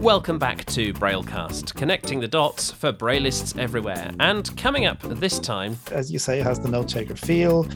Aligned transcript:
Welcome 0.00 0.38
back 0.38 0.64
to 0.64 0.94
Braillecast, 0.94 1.74
connecting 1.74 2.20
the 2.20 2.26
dots 2.26 2.70
for 2.70 2.90
Braillists 2.90 3.58
everywhere. 3.58 4.10
And 4.18 4.56
coming 4.56 4.86
up 4.86 5.02
this 5.02 5.38
time, 5.38 5.76
as 5.92 6.10
you 6.10 6.18
say, 6.18 6.40
it 6.40 6.42
has 6.44 6.58
the 6.58 6.70
note 6.70 6.88
taker 6.88 7.14
feel, 7.14 7.68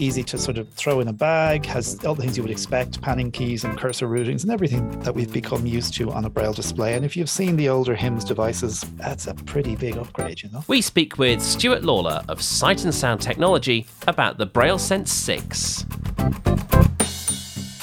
easy 0.00 0.24
to 0.24 0.36
sort 0.38 0.58
of 0.58 0.68
throw 0.70 0.98
in 0.98 1.06
a 1.06 1.12
bag, 1.12 1.64
has 1.66 2.04
all 2.04 2.16
the 2.16 2.22
things 2.22 2.36
you 2.36 2.42
would 2.42 2.50
expect, 2.50 3.00
panning 3.00 3.30
keys 3.30 3.62
and 3.62 3.78
cursor 3.78 4.08
routings 4.08 4.42
and 4.42 4.50
everything 4.50 4.90
that 5.02 5.14
we've 5.14 5.32
become 5.32 5.66
used 5.66 5.94
to 5.94 6.10
on 6.10 6.24
a 6.24 6.28
Braille 6.28 6.52
display. 6.52 6.94
And 6.94 7.04
if 7.04 7.16
you've 7.16 7.30
seen 7.30 7.54
the 7.54 7.68
older 7.68 7.94
HIMS 7.94 8.24
devices, 8.24 8.84
that's 8.96 9.28
a 9.28 9.34
pretty 9.34 9.76
big 9.76 9.96
upgrade, 9.96 10.42
you 10.42 10.50
know. 10.50 10.64
We 10.66 10.82
speak 10.82 11.16
with 11.16 11.40
Stuart 11.40 11.84
Lawler 11.84 12.24
of 12.28 12.42
Sight 12.42 12.82
and 12.82 12.92
Sound 12.92 13.20
Technology 13.20 13.86
about 14.08 14.36
the 14.36 14.46
Braille 14.46 14.80
Sense 14.80 15.12
6. 15.12 15.86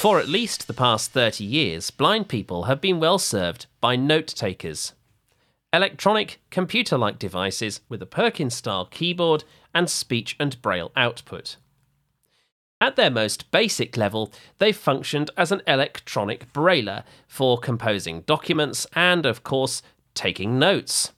For 0.05 0.19
at 0.19 0.29
least 0.29 0.67
the 0.67 0.73
past 0.75 1.13
30 1.13 1.43
years, 1.43 1.89
blind 1.89 2.29
people 2.29 2.65
have 2.65 2.79
been 2.79 2.99
well 2.99 3.17
served 3.17 3.65
by 3.81 3.95
note 3.95 4.27
takers. 4.27 4.93
Electronic, 5.73 6.39
computer 6.51 6.95
like 6.95 7.17
devices 7.17 7.81
with 7.89 8.03
a 8.03 8.05
Perkins 8.05 8.53
style 8.53 8.85
keyboard 8.85 9.45
and 9.73 9.89
speech 9.89 10.35
and 10.39 10.61
braille 10.61 10.91
output. 10.95 11.55
At 12.79 12.97
their 12.97 13.09
most 13.09 13.49
basic 13.49 13.97
level, 13.97 14.31
they 14.59 14.71
functioned 14.71 15.31
as 15.37 15.51
an 15.51 15.63
electronic 15.65 16.53
brailler 16.53 17.03
for 17.27 17.57
composing 17.57 18.21
documents 18.27 18.85
and, 18.93 19.25
of 19.25 19.41
course, 19.41 19.81
taking 20.13 20.59
notes. 20.59 21.13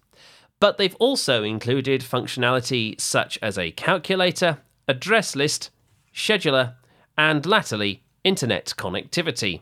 But 0.61 0.77
they've 0.77 0.95
also 0.95 1.43
included 1.43 2.03
functionality 2.03 2.97
such 3.01 3.37
as 3.41 3.57
a 3.57 3.71
calculator, 3.71 4.59
address 4.87 5.35
list, 5.35 5.71
scheduler, 6.13 6.75
and 7.17 7.45
latterly, 7.45 8.03
internet 8.27 8.73
connectivity. 8.77 9.61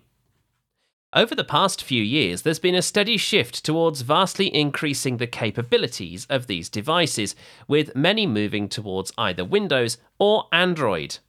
Over 1.13 1.35
the 1.35 1.43
past 1.43 1.83
few 1.83 2.01
years, 2.01 2.41
there's 2.41 2.59
been 2.59 2.73
a 2.73 2.81
steady 2.81 3.15
shift 3.15 3.63
towards 3.63 4.01
vastly 4.01 4.53
increasing 4.53 5.17
the 5.17 5.27
capabilities 5.27 6.25
of 6.31 6.47
these 6.47 6.67
devices, 6.67 7.35
with 7.67 7.95
many 7.95 8.25
moving 8.25 8.67
towards 8.67 9.13
either 9.19 9.45
Windows 9.45 9.99
or 10.17 10.45
Android. 10.51 11.19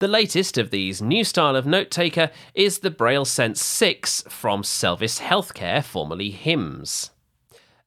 The 0.00 0.06
latest 0.06 0.58
of 0.58 0.70
these 0.70 1.00
new 1.00 1.24
style 1.24 1.56
of 1.56 1.64
note 1.64 1.90
taker 1.90 2.30
is 2.54 2.80
the 2.80 2.90
Braille 2.90 3.24
Sense 3.24 3.62
6 3.62 4.24
from 4.28 4.62
Selvis 4.62 5.18
Healthcare, 5.20 5.82
formerly 5.82 6.30
HIMS. 6.30 7.10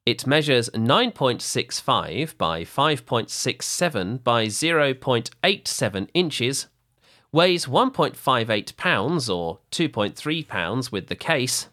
It 0.03 0.25
measures 0.25 0.69
9.65 0.71 2.37
by 2.37 2.63
5.67 2.63 4.23
by 4.23 4.47
0.87 4.47 6.09
inches 6.13 6.67
weighs 7.35 7.65
1.58 7.65 8.77
pounds 8.77 9.29
or 9.29 9.59
2.3 9.69 10.47
pounds 10.47 10.89
with 10.89 11.07
the 11.07 11.15
case, 11.17 11.67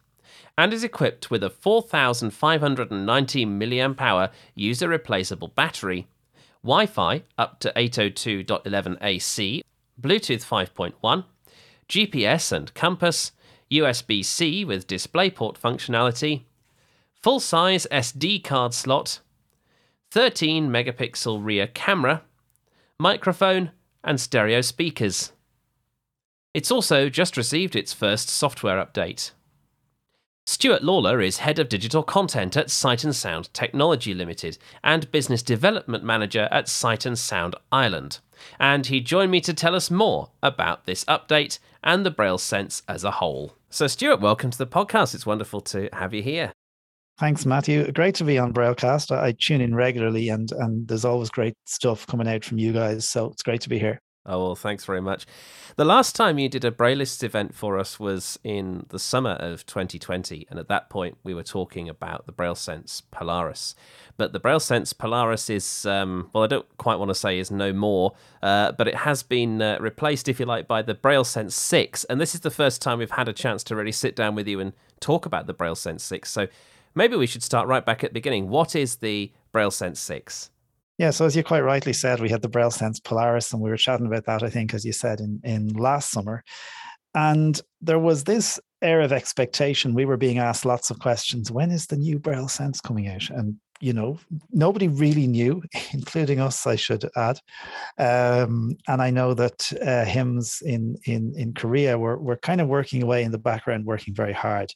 and 0.59 0.73
is 0.73 0.83
equipped 0.83 1.31
with 1.31 1.45
a 1.45 1.51
4590 1.51 3.45
mAh 3.45 4.29
user 4.57 4.89
replaceable 4.89 5.47
battery, 5.47 6.09
Wi 6.65 6.85
Fi 6.87 7.23
up 7.39 7.61
to 7.61 7.73
802.11ac, 7.77 9.63
Bluetooth 10.01 10.45
5.1, 10.45 11.25
GPS 11.89 12.51
and 12.51 12.75
compass, 12.75 13.31
USB 13.71 14.25
C 14.25 14.65
with 14.65 14.89
DisplayPort 14.89 15.57
functionality, 15.57 16.43
full 17.15 17.39
size 17.39 17.87
SD 17.93 18.43
card 18.43 18.75
slot, 18.75 19.21
13 20.11 20.69
megapixel 20.69 21.39
rear 21.41 21.69
camera, 21.69 22.23
microphone, 22.99 23.71
and 24.03 24.21
stereo 24.21 24.61
speakers. 24.61 25.31
It's 26.55 26.71
also 26.71 27.09
just 27.09 27.39
received 27.39 27.75
its 27.75 27.95
first 27.95 28.29
software 28.29 28.85
update. 28.85 29.31
Stuart 30.45 30.85
Lawler 30.85 31.23
is 31.23 31.39
Head 31.39 31.59
of 31.59 31.71
Digital 31.71 32.03
Content 32.03 32.59
at 32.59 32.71
Sight 32.71 33.05
and 33.05 33.17
Sound 33.17 33.53
Technology 33.55 34.13
Limited 34.13 34.59
and 34.85 35.11
Business 35.11 35.43
Development 35.43 36.05
Manager 36.05 36.49
at 36.51 36.69
Sight 36.69 37.07
and 37.07 37.19
Sound 37.19 37.57
Ireland. 37.71 38.19
And 38.61 38.87
he 38.87 39.01
joined 39.01 39.31
me 39.31 39.41
to 39.41 39.55
tell 39.55 39.75
us 39.75 39.91
more 39.91 40.31
about 40.43 40.85
this 40.85 41.07
update 41.07 41.59
and 41.83 42.05
the 42.05 42.11
Braille 42.11 42.37
Sense 42.37 42.83
as 42.87 43.03
a 43.03 43.13
whole. 43.13 43.55
So, 43.71 43.87
Stuart, 43.87 44.21
welcome 44.21 44.51
to 44.51 44.59
the 44.59 44.67
podcast. 44.67 45.15
It's 45.15 45.25
wonderful 45.25 45.63
to 45.63 45.89
have 45.95 46.13
you 46.13 46.23
here. 46.23 46.53
Thanks, 47.19 47.47
Matthew. 47.47 47.91
Great 47.93 48.17
to 48.17 48.25
be 48.25 48.37
on 48.37 48.53
Braillecast. 48.53 49.17
I 49.17 49.33
tune 49.33 49.63
in 49.63 49.75
regularly, 49.75 50.29
and 50.29 50.51
and 50.53 50.87
there's 50.87 51.05
always 51.05 51.31
great 51.31 51.55
stuff 51.67 52.07
coming 52.07 52.29
out 52.29 52.45
from 52.45 52.59
you 52.59 52.73
guys. 52.73 53.09
So 53.09 53.31
it's 53.31 53.43
great 53.43 53.61
to 53.63 53.69
be 53.71 53.79
here. 53.79 53.99
Oh, 54.25 54.45
well, 54.45 54.55
thanks 54.55 54.85
very 54.85 55.01
much. 55.01 55.27
The 55.75 55.85
last 55.85 56.15
time 56.15 56.39
you 56.39 56.49
did 56.49 56.65
a 56.65 56.71
Braillists 56.71 57.25
event 57.25 57.57
for 57.57 57.77
us 57.77 57.99
was 57.99 58.39
in 58.45 58.87
the 58.91 58.99
summer 59.01 59.33
of 59.33 59.67
2020. 59.67 60.47
And 60.49 60.61
at 60.61 60.69
that 60.69 60.89
point, 60.89 61.19
we 61.25 61.35
were 61.35 61.43
talking 61.43 61.89
about 61.89 62.27
the 62.27 62.33
Braille 62.33 62.55
Sense 62.55 63.03
Polaris. 63.11 63.75
But 64.17 64.33
the 64.33 64.39
Braille 64.39 64.61
Sense 64.61 64.93
Polaris 64.93 65.51
is, 65.51 65.87
um, 65.87 66.31
well, 66.33 66.45
I 66.45 66.47
don't 66.47 66.67
quite 66.79 67.01
want 67.01 67.09
to 67.09 67.17
say 67.17 67.41
is 67.41 67.51
no 67.51 67.73
more, 67.73 68.15
uh, 68.45 68.71
but 68.73 68.87
it 68.87 68.95
has 68.95 69.25
been 69.25 69.61
uh, 69.61 69.79
replaced, 69.81 70.29
if 70.29 70.39
you 70.39 70.47
like, 70.47 70.69
by 70.69 70.83
the 70.83 70.95
Braille 70.95 71.25
Sense 71.25 71.57
6. 71.57 72.05
And 72.05 72.21
this 72.21 72.33
is 72.33 72.43
the 72.43 72.51
first 72.51 72.81
time 72.81 72.99
we've 72.99 73.11
had 73.11 73.29
a 73.29 73.33
chance 73.33 73.65
to 73.65 73.77
really 73.77 73.93
sit 73.93 74.15
down 74.15 74.37
with 74.37 74.47
you 74.47 74.61
and 74.61 74.73
talk 75.01 75.27
about 75.27 75.49
the 75.49 75.55
Braille 75.55 75.75
Sense 75.75 76.05
6. 76.05 76.31
So 76.31 76.47
maybe 76.95 77.17
we 77.17 77.27
should 77.27 77.43
start 77.43 77.67
right 77.67 77.85
back 77.85 78.05
at 78.05 78.11
the 78.11 78.15
beginning. 78.15 78.51
What 78.51 78.77
is 78.77 78.97
the 78.97 79.33
Braille 79.51 79.73
Sense 79.73 79.99
6? 79.99 80.51
Yeah, 80.99 81.11
so 81.11 81.25
as 81.25 81.35
you 81.35 81.43
quite 81.43 81.63
rightly 81.63 81.93
said, 81.93 82.21
we 82.21 82.29
had 82.29 82.43
the 82.43 82.49
Braille 82.49 82.71
Sense 82.71 83.01
Polaris, 83.01 83.53
and 83.53 83.63
we 83.63 83.71
were 83.71 83.77
chatting 83.77 84.07
about 84.07 84.27
that, 84.27 84.43
I 84.43 84.51
think, 84.51 84.75
as 84.75 84.85
you 84.85 84.93
said, 84.93 85.21
in, 85.21 85.41
in 85.43 85.69
last 85.69 86.11
summer. 86.11 86.45
And 87.15 87.61
there 87.81 87.99
was 87.99 88.25
this 88.25 88.61
air 88.81 89.01
of 89.01 89.13
expectation. 89.13 89.95
We 89.95 90.05
were 90.05 90.17
being 90.17 90.39
asked 90.39 90.65
lots 90.65 90.91
of 90.91 90.99
questions. 90.99 91.51
When 91.51 91.71
is 91.71 91.87
the 91.87 91.97
new 91.97 92.19
Braille 92.19 92.49
Sense 92.49 92.81
coming 92.81 93.09
out? 93.09 93.29
And 93.31 93.57
you 93.83 93.93
know, 93.93 94.17
nobody 94.53 94.87
really 94.87 95.27
knew, 95.27 95.61
including 95.93 96.39
us, 96.39 96.67
I 96.67 96.77
should 96.77 97.05
add. 97.17 97.41
Um, 97.99 98.77
and 98.87 99.03
I 99.03 99.11
know 99.11 99.35
that 99.35 99.73
uh, 99.85 100.05
HIMS 100.05 100.63
in 100.63 100.97
in 101.05 101.35
in 101.37 101.53
Korea 101.53 101.99
were 101.99 102.17
were 102.17 102.37
kind 102.37 102.61
of 102.61 102.69
working 102.69 103.03
away 103.03 103.25
in 103.25 103.33
the 103.33 103.39
background, 103.39 103.85
working 103.85 104.15
very 104.15 104.33
hard. 104.33 104.73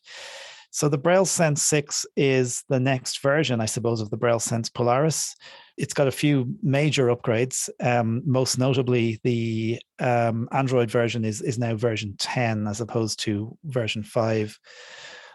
So 0.76 0.90
the 0.90 0.98
Braille 0.98 1.24
Sense 1.24 1.62
6 1.62 2.04
is 2.16 2.62
the 2.68 2.78
next 2.78 3.22
version, 3.22 3.62
I 3.62 3.64
suppose, 3.64 4.02
of 4.02 4.10
the 4.10 4.18
Braille 4.18 4.38
Sense 4.38 4.68
Polaris. 4.68 5.34
It's 5.78 5.94
got 5.94 6.06
a 6.06 6.12
few 6.12 6.54
major 6.62 7.06
upgrades. 7.06 7.70
Um, 7.80 8.20
most 8.26 8.58
notably, 8.58 9.18
the 9.24 9.80
um, 9.98 10.50
Android 10.52 10.90
version 10.90 11.24
is 11.24 11.40
is 11.40 11.58
now 11.58 11.76
version 11.76 12.14
10 12.18 12.66
as 12.66 12.82
opposed 12.82 13.20
to 13.20 13.56
version 13.64 14.02
5 14.02 14.58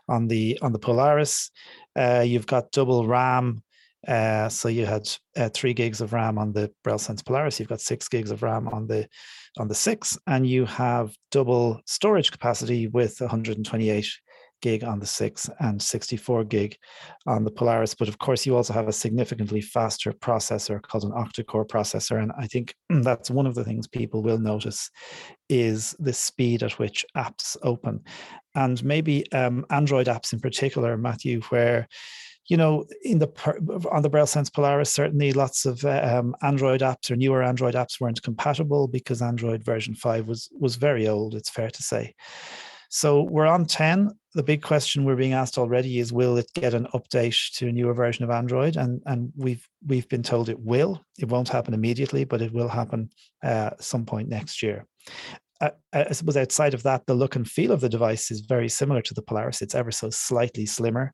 on 0.08 0.28
the 0.28 0.60
on 0.62 0.74
the 0.74 0.78
Polaris. 0.78 1.50
Uh, 1.96 2.24
you've 2.24 2.46
got 2.46 2.72
double 2.72 3.08
RAM. 3.08 3.64
Uh, 4.08 4.48
so 4.48 4.68
you 4.68 4.86
had 4.86 5.10
uh, 5.36 5.50
three 5.50 5.74
gigs 5.74 6.02
of 6.02 6.14
RAM 6.14 6.38
on 6.38 6.54
the 6.54 6.72
Braille 6.84 7.00
Sense 7.00 7.24
Polaris. 7.24 7.60
You've 7.60 7.70
got 7.70 7.82
six 7.82 8.08
gigs 8.08 8.30
of 8.30 8.44
RAM 8.44 8.68
on 8.68 8.86
the 8.86 9.08
on 9.58 9.68
the 9.68 9.74
six, 9.74 10.20
and 10.28 10.46
you 10.46 10.68
have 10.68 11.18
double 11.32 11.82
storage 11.88 12.30
capacity 12.30 12.86
with 12.86 13.20
128 13.20 14.08
gig 14.62 14.84
on 14.84 15.00
the 15.00 15.06
6 15.06 15.50
and 15.60 15.82
64 15.82 16.44
gig 16.46 16.78
on 17.28 17.44
the 17.44 17.52
Polaris. 17.52 17.94
But 17.94 18.08
of 18.08 18.20
course, 18.20 18.46
you 18.46 18.56
also 18.56 18.74
have 18.74 18.88
a 18.88 18.94
significantly 18.94 19.62
faster 19.62 20.12
processor 20.12 20.82
called 20.82 21.04
an 21.04 21.12
octa-core 21.12 21.66
processor. 21.66 22.22
And 22.22 22.32
I 22.38 22.48
think 22.48 22.76
that's 22.90 23.30
one 23.30 23.48
of 23.48 23.56
the 23.56 23.64
things 23.64 23.88
people 23.88 24.22
will 24.22 24.40
notice 24.40 24.90
is 25.50 25.96
the 26.00 26.14
speed 26.14 26.64
at 26.64 26.80
which 26.80 27.06
apps 27.16 27.58
open. 27.64 28.02
And 28.56 28.84
maybe 28.84 29.32
um, 29.32 29.66
Android 29.70 30.08
apps 30.08 30.34
in 30.34 30.40
particular, 30.40 30.98
Matthew, 30.98 31.42
where 31.50 31.88
you 32.50 32.58
know, 32.58 32.86
in 33.04 33.20
the 33.20 33.30
on 33.92 34.02
the 34.02 34.10
Braille 34.10 34.26
Sense 34.26 34.50
Polaris, 34.50 34.94
certainly 34.94 35.32
lots 35.32 35.66
of 35.66 35.86
um, 35.86 36.36
Android 36.42 36.82
apps 36.82 37.10
or 37.10 37.16
newer 37.16 37.44
Android 37.44 37.76
apps 37.76 38.02
weren't 38.02 38.22
compatible 38.24 38.88
because 38.88 39.22
Android 39.22 39.64
version 39.64 39.96
five 39.96 40.28
was 40.28 40.50
was 40.52 40.76
very 40.76 41.08
old. 41.08 41.36
It's 41.36 41.50
fair 41.50 41.70
to 41.70 41.84
say. 41.84 42.14
So 42.94 43.22
we're 43.22 43.48
on 43.48 43.66
10. 43.66 44.12
The 44.34 44.44
big 44.44 44.62
question 44.62 45.06
we're 45.06 45.16
being 45.16 45.32
asked 45.32 45.58
already 45.58 46.00
is 46.00 46.12
will 46.12 46.38
it 46.38 46.52
get 46.54 46.74
an 46.74 46.88
update 46.94 47.54
to 47.54 47.70
a 47.70 47.72
newer 47.72 47.94
version 47.94 48.26
of 48.26 48.30
Android? 48.30 48.76
And 48.76 49.02
and 49.06 49.32
we've 49.38 49.66
we've 49.88 50.08
been 50.10 50.24
told 50.24 50.50
it 50.50 50.60
will. 50.60 51.02
It 51.18 51.30
won't 51.30 51.48
happen 51.48 51.74
immediately, 51.74 52.26
but 52.26 52.42
it 52.42 52.52
will 52.52 52.68
happen 52.68 53.10
uh, 53.44 53.72
some 53.80 54.06
point 54.06 54.28
next 54.28 54.62
year. 54.62 54.86
Uh, 55.62 55.70
I 55.94 56.12
suppose 56.12 56.36
outside 56.36 56.74
of 56.74 56.84
that, 56.84 57.06
the 57.06 57.14
look 57.14 57.38
and 57.38 57.50
feel 57.50 57.72
of 57.72 57.80
the 57.80 57.88
device 57.88 58.30
is 58.30 58.42
very 58.42 58.68
similar 58.68 59.02
to 59.04 59.14
the 59.14 59.22
Polaris. 59.22 59.62
It's 59.62 59.76
ever 59.76 59.92
so 59.92 60.10
slightly 60.10 60.66
slimmer. 60.66 61.14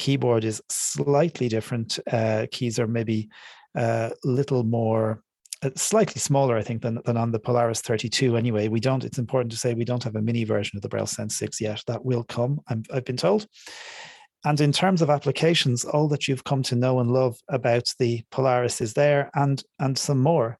Keyboard 0.00 0.42
is 0.42 0.60
slightly 0.68 1.48
different. 1.48 2.00
Uh, 2.10 2.46
keys 2.50 2.80
are 2.80 2.88
maybe 2.88 3.28
a 3.76 3.80
uh, 3.80 4.10
little 4.24 4.64
more 4.64 5.12
uh, 5.12 5.20
slightly 5.76 6.20
smaller, 6.20 6.56
I 6.56 6.62
think, 6.62 6.82
than, 6.82 7.00
than 7.04 7.16
on 7.16 7.32
the 7.32 7.38
Polaris 7.38 7.80
32. 7.80 8.36
Anyway, 8.36 8.68
we 8.68 8.80
don't. 8.80 9.04
It's 9.04 9.18
important 9.18 9.52
to 9.52 9.58
say 9.58 9.74
we 9.74 9.84
don't 9.84 10.04
have 10.04 10.16
a 10.16 10.22
mini 10.22 10.44
version 10.44 10.76
of 10.76 10.82
the 10.82 10.88
Braille 10.88 11.06
Sense 11.06 11.36
6 11.36 11.60
yet. 11.60 11.82
That 11.86 12.04
will 12.04 12.24
come. 12.24 12.60
i 12.68 12.76
have 12.92 13.04
been 13.04 13.16
told. 13.16 13.46
And 14.44 14.60
in 14.60 14.72
terms 14.72 15.00
of 15.00 15.10
applications, 15.10 15.84
all 15.84 16.06
that 16.08 16.28
you've 16.28 16.44
come 16.44 16.62
to 16.64 16.76
know 16.76 17.00
and 17.00 17.10
love 17.10 17.38
about 17.48 17.92
the 17.98 18.22
Polaris 18.30 18.80
is 18.80 18.92
there, 18.92 19.30
and 19.34 19.62
and 19.78 19.96
some 19.96 20.18
more, 20.18 20.58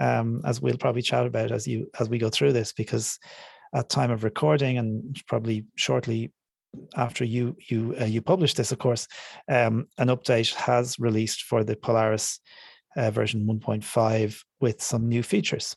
um, 0.00 0.40
as 0.46 0.62
we'll 0.62 0.78
probably 0.78 1.02
chat 1.02 1.26
about 1.26 1.52
as 1.52 1.66
you 1.66 1.90
as 2.00 2.08
we 2.08 2.18
go 2.18 2.30
through 2.30 2.54
this, 2.54 2.72
because 2.72 3.18
at 3.74 3.90
time 3.90 4.10
of 4.10 4.24
recording 4.24 4.78
and 4.78 5.20
probably 5.26 5.66
shortly 5.76 6.32
after 6.96 7.22
you 7.24 7.54
you 7.68 7.94
uh, 8.00 8.04
you 8.04 8.22
published 8.22 8.56
this, 8.56 8.72
of 8.72 8.78
course, 8.78 9.06
um, 9.50 9.86
an 9.98 10.08
update 10.08 10.54
has 10.54 10.98
released 10.98 11.42
for 11.42 11.64
the 11.64 11.76
Polaris 11.76 12.40
uh, 12.98 13.10
version 13.10 13.46
1.5 13.46 14.44
with 14.60 14.82
some 14.82 15.08
new 15.08 15.22
features. 15.22 15.76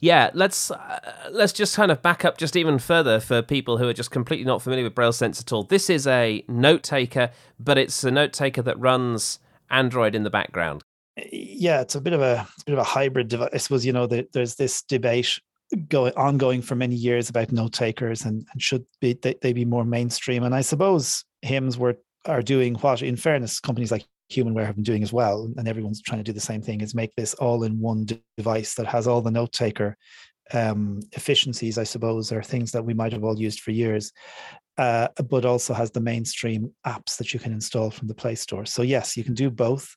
Yeah, 0.00 0.30
let's 0.32 0.70
uh, 0.70 1.28
let's 1.32 1.52
just 1.52 1.74
kind 1.74 1.90
of 1.90 2.02
back 2.02 2.24
up 2.24 2.38
just 2.38 2.54
even 2.54 2.78
further 2.78 3.18
for 3.18 3.42
people 3.42 3.78
who 3.78 3.88
are 3.88 3.92
just 3.92 4.12
completely 4.12 4.44
not 4.44 4.62
familiar 4.62 4.84
with 4.84 4.94
Braille 4.94 5.12
Sense 5.12 5.40
at 5.40 5.52
all. 5.52 5.64
This 5.64 5.90
is 5.90 6.06
a 6.06 6.44
note 6.46 6.84
taker, 6.84 7.30
but 7.58 7.78
it's 7.78 8.04
a 8.04 8.10
note 8.12 8.32
taker 8.32 8.62
that 8.62 8.78
runs 8.78 9.40
Android 9.70 10.14
in 10.14 10.22
the 10.22 10.30
background. 10.30 10.84
Yeah, 11.32 11.80
it's 11.80 11.96
a 11.96 12.00
bit 12.00 12.12
of 12.12 12.20
a 12.20 12.46
a 12.60 12.64
bit 12.64 12.74
of 12.74 12.78
a 12.78 12.84
hybrid 12.84 13.26
device. 13.26 13.50
I 13.52 13.56
suppose 13.56 13.84
you 13.84 13.92
know 13.92 14.06
the, 14.06 14.28
there's 14.32 14.54
this 14.54 14.82
debate 14.82 15.40
going 15.88 16.12
ongoing 16.16 16.62
for 16.62 16.76
many 16.76 16.94
years 16.94 17.28
about 17.28 17.50
note 17.50 17.72
takers 17.72 18.24
and, 18.24 18.46
and 18.52 18.62
should 18.62 18.84
be 19.00 19.14
they, 19.14 19.34
they 19.42 19.52
be 19.52 19.64
more 19.64 19.84
mainstream. 19.84 20.44
And 20.44 20.54
I 20.54 20.60
suppose 20.60 21.24
HIMS 21.42 21.76
were 21.76 21.96
are 22.24 22.42
doing 22.42 22.74
what, 22.76 23.02
in 23.02 23.16
fairness, 23.16 23.58
companies 23.58 23.90
like 23.90 24.06
Humanware 24.30 24.66
have 24.66 24.76
been 24.76 24.84
doing 24.84 25.02
as 25.02 25.12
well, 25.12 25.50
and 25.56 25.68
everyone's 25.68 26.02
trying 26.02 26.18
to 26.18 26.24
do 26.24 26.32
the 26.32 26.40
same 26.40 26.62
thing: 26.62 26.80
is 26.80 26.94
make 26.94 27.14
this 27.16 27.34
all 27.34 27.64
in 27.64 27.80
one 27.80 28.06
device 28.36 28.74
that 28.74 28.86
has 28.86 29.06
all 29.06 29.20
the 29.20 29.30
note 29.30 29.52
taker 29.52 29.96
um, 30.52 31.00
efficiencies, 31.12 31.78
I 31.78 31.84
suppose, 31.84 32.32
are 32.32 32.42
things 32.42 32.72
that 32.72 32.84
we 32.84 32.94
might 32.94 33.12
have 33.12 33.24
all 33.24 33.38
used 33.38 33.60
for 33.60 33.70
years, 33.70 34.12
uh, 34.76 35.08
but 35.28 35.44
also 35.44 35.74
has 35.74 35.90
the 35.90 36.00
mainstream 36.00 36.72
apps 36.86 37.16
that 37.18 37.34
you 37.34 37.40
can 37.40 37.52
install 37.52 37.90
from 37.90 38.08
the 38.08 38.14
Play 38.14 38.34
Store. 38.34 38.64
So 38.64 38.82
yes, 38.82 39.16
you 39.16 39.24
can 39.24 39.34
do 39.34 39.50
both, 39.50 39.96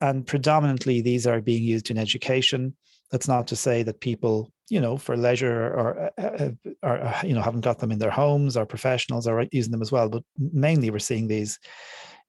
and 0.00 0.26
predominantly 0.26 1.00
these 1.00 1.26
are 1.26 1.40
being 1.40 1.62
used 1.62 1.90
in 1.90 1.98
education. 1.98 2.76
That's 3.10 3.28
not 3.28 3.46
to 3.48 3.56
say 3.56 3.82
that 3.84 4.00
people, 4.00 4.52
you 4.68 4.80
know, 4.80 4.98
for 4.98 5.16
leisure 5.16 5.68
or, 5.68 6.10
or, 6.18 6.52
or, 6.82 6.98
or 6.98 7.14
you 7.24 7.32
know 7.32 7.40
haven't 7.40 7.62
got 7.62 7.78
them 7.78 7.90
in 7.90 7.98
their 7.98 8.10
homes 8.10 8.56
or 8.56 8.66
professionals 8.66 9.26
are 9.26 9.46
using 9.50 9.72
them 9.72 9.82
as 9.82 9.92
well. 9.92 10.08
But 10.08 10.24
mainly 10.38 10.90
we're 10.90 10.98
seeing 10.98 11.26
these 11.26 11.58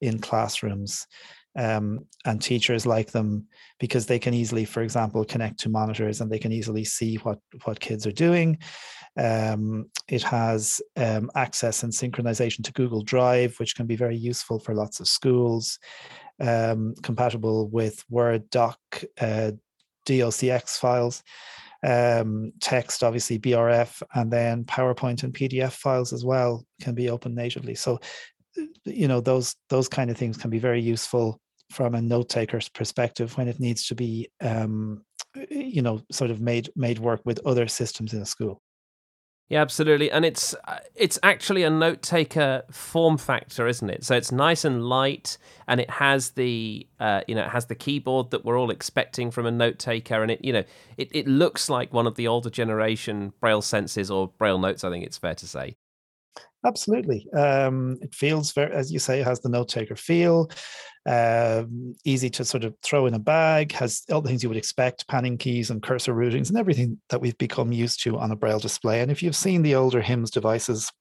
in 0.01 0.19
classrooms. 0.19 1.07
Um, 1.57 2.05
and 2.25 2.39
teachers 2.41 2.85
like 2.85 3.11
them 3.11 3.47
because 3.79 4.05
they 4.05 4.19
can 4.19 4.35
easily, 4.35 4.65
for 4.65 4.81
example, 4.83 5.25
connect 5.25 5.59
to 5.61 5.69
monitors 5.69 6.21
and 6.21 6.31
they 6.31 6.37
can 6.37 6.51
easily 6.51 6.85
see 6.85 7.15
what 7.17 7.39
what 7.65 7.79
kids 7.79 8.05
are 8.05 8.11
doing. 8.11 8.59
Um, 9.17 9.89
it 10.07 10.23
has 10.23 10.79
um, 10.95 11.31
access 11.35 11.83
and 11.83 11.91
synchronization 11.91 12.63
to 12.63 12.73
Google 12.73 13.01
Drive, 13.01 13.55
which 13.59 13.75
can 13.75 13.87
be 13.87 13.95
very 13.95 14.15
useful 14.15 14.59
for 14.59 14.75
lots 14.75 14.99
of 14.99 15.07
schools. 15.07 15.79
Um, 16.39 16.93
compatible 17.03 17.67
with 17.67 18.05
Word, 18.09 18.49
Doc, 18.49 18.79
uh, 19.19 19.51
DOCX 20.05 20.77
files, 20.77 21.23
um, 21.83 22.53
text, 22.61 23.03
obviously 23.03 23.39
BRF, 23.39 24.01
and 24.13 24.31
then 24.31 24.63
PowerPoint 24.63 25.23
and 25.23 25.33
PDF 25.33 25.73
files 25.73 26.13
as 26.13 26.23
well 26.23 26.65
can 26.81 26.95
be 26.95 27.09
open 27.09 27.35
natively. 27.35 27.75
So 27.75 27.99
you 28.85 29.07
know 29.07 29.21
those 29.21 29.55
those 29.69 29.87
kind 29.87 30.09
of 30.09 30.17
things 30.17 30.37
can 30.37 30.49
be 30.49 30.59
very 30.59 30.81
useful 30.81 31.39
from 31.71 31.95
a 31.95 32.01
note 32.01 32.29
taker's 32.29 32.69
perspective 32.69 33.37
when 33.37 33.47
it 33.47 33.59
needs 33.59 33.87
to 33.87 33.95
be 33.95 34.29
um, 34.41 35.03
you 35.49 35.81
know 35.81 36.01
sort 36.11 36.31
of 36.31 36.41
made 36.41 36.69
made 36.75 36.99
work 36.99 37.21
with 37.25 37.39
other 37.45 37.67
systems 37.67 38.13
in 38.13 38.21
a 38.21 38.25
school. 38.25 38.61
Yeah 39.49 39.61
absolutely 39.61 40.11
and 40.11 40.25
it's 40.25 40.53
uh, 40.67 40.77
it's 40.93 41.17
actually 41.23 41.63
a 41.63 41.71
note 41.71 42.03
taker 42.03 42.63
form 42.71 43.17
factor 43.17 43.67
isn't 43.67 43.89
it? 43.89 44.03
So 44.03 44.15
it's 44.15 44.31
nice 44.31 44.63
and 44.65 44.83
light 44.83 45.37
and 45.67 45.79
it 45.79 45.89
has 45.89 46.31
the 46.31 46.87
uh, 46.99 47.21
you 47.27 47.35
know 47.35 47.43
it 47.43 47.49
has 47.49 47.65
the 47.65 47.75
keyboard 47.75 48.31
that 48.31 48.45
we're 48.45 48.59
all 48.59 48.71
expecting 48.71 49.31
from 49.31 49.45
a 49.45 49.51
note 49.51 49.79
taker 49.79 50.21
and 50.21 50.31
it 50.31 50.43
you 50.43 50.53
know 50.53 50.63
it, 50.97 51.09
it 51.11 51.27
looks 51.27 51.69
like 51.69 51.93
one 51.93 52.07
of 52.07 52.15
the 52.15 52.27
older 52.27 52.49
generation 52.49 53.33
braille 53.39 53.61
senses 53.61 54.11
or 54.11 54.27
braille 54.37 54.59
notes 54.59 54.83
i 54.83 54.89
think 54.89 55.05
it's 55.05 55.17
fair 55.17 55.35
to 55.35 55.47
say 55.47 55.75
Absolutely. 56.65 57.25
Um, 57.31 57.97
it 58.01 58.13
feels 58.13 58.51
very, 58.51 58.73
as 58.75 58.91
you 58.91 58.99
say, 58.99 59.21
has 59.21 59.39
the 59.39 59.49
note 59.49 59.69
taker 59.69 59.95
feel, 59.95 60.51
um, 61.05 61.95
easy 62.03 62.29
to 62.31 62.43
sort 62.43 62.65
of 62.65 62.75
throw 62.83 63.05
in 63.05 63.13
a 63.13 63.19
bag, 63.19 63.71
has 63.71 64.03
all 64.11 64.21
the 64.21 64.27
things 64.27 64.43
you 64.43 64.49
would 64.49 64.57
expect, 64.57 65.07
panning 65.07 65.37
keys 65.37 65.69
and 65.69 65.81
cursor 65.81 66.13
routings 66.13 66.49
and 66.49 66.57
everything 66.57 66.99
that 67.09 67.21
we've 67.21 67.37
become 67.37 67.71
used 67.71 68.03
to 68.03 68.17
on 68.17 68.31
a 68.31 68.35
braille 68.35 68.59
display. 68.59 69.01
And 69.01 69.09
if 69.09 69.23
you've 69.23 69.37
seen 69.37 69.61
the 69.61 69.75
older 69.75 70.01
HIMS 70.01 70.31
devices, 70.31 70.91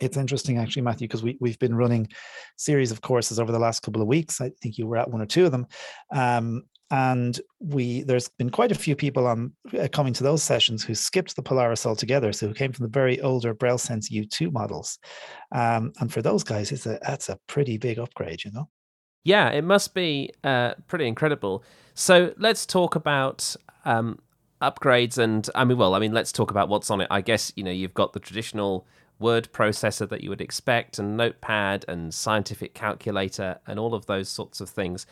it's 0.00 0.16
interesting 0.16 0.58
actually, 0.58 0.82
Matthew, 0.82 1.08
because 1.08 1.22
we, 1.22 1.36
we've 1.40 1.58
been 1.58 1.74
running 1.74 2.08
series 2.56 2.92
of 2.92 3.02
courses 3.02 3.40
over 3.40 3.52
the 3.52 3.58
last 3.58 3.82
couple 3.82 4.00
of 4.02 4.08
weeks. 4.08 4.40
I 4.40 4.50
think 4.62 4.78
you 4.78 4.86
were 4.86 4.96
at 4.96 5.10
one 5.10 5.22
or 5.22 5.26
two 5.26 5.44
of 5.44 5.52
them. 5.52 5.66
Um, 6.14 6.62
and 6.92 7.40
we 7.58 8.02
there's 8.02 8.28
been 8.28 8.50
quite 8.50 8.70
a 8.70 8.76
few 8.76 8.94
people 8.94 9.26
on 9.26 9.50
uh, 9.80 9.88
coming 9.90 10.12
to 10.12 10.22
those 10.22 10.42
sessions 10.42 10.84
who 10.84 10.94
skipped 10.94 11.34
the 11.34 11.42
Polaris 11.42 11.86
altogether, 11.86 12.32
so 12.32 12.46
who 12.46 12.54
came 12.54 12.70
from 12.70 12.84
the 12.84 12.92
very 12.92 13.18
older 13.22 13.54
Braille 13.54 13.78
Sense 13.78 14.10
U2 14.10 14.52
models, 14.52 14.98
um, 15.52 15.92
and 15.98 16.12
for 16.12 16.20
those 16.20 16.44
guys, 16.44 16.70
it's 16.70 16.86
a 16.86 16.98
that's 17.02 17.30
a 17.30 17.38
pretty 17.48 17.78
big 17.78 17.98
upgrade, 17.98 18.44
you 18.44 18.52
know. 18.52 18.68
Yeah, 19.24 19.50
it 19.50 19.62
must 19.62 19.94
be 19.94 20.32
uh, 20.44 20.74
pretty 20.86 21.06
incredible. 21.06 21.64
So 21.94 22.34
let's 22.36 22.66
talk 22.66 22.94
about 22.94 23.56
um, 23.86 24.18
upgrades, 24.60 25.16
and 25.16 25.48
I 25.54 25.64
mean, 25.64 25.78
well, 25.78 25.94
I 25.94 25.98
mean, 25.98 26.12
let's 26.12 26.30
talk 26.30 26.50
about 26.50 26.68
what's 26.68 26.90
on 26.90 27.00
it. 27.00 27.08
I 27.10 27.22
guess 27.22 27.54
you 27.56 27.64
know 27.64 27.70
you've 27.70 27.94
got 27.94 28.12
the 28.12 28.20
traditional 28.20 28.86
word 29.18 29.48
processor 29.52 30.06
that 30.10 30.22
you 30.22 30.28
would 30.28 30.42
expect, 30.42 30.98
and 30.98 31.16
Notepad, 31.16 31.86
and 31.88 32.12
scientific 32.12 32.74
calculator, 32.74 33.60
and 33.66 33.78
all 33.78 33.94
of 33.94 34.04
those 34.04 34.28
sorts 34.28 34.60
of 34.60 34.68
things. 34.68 35.06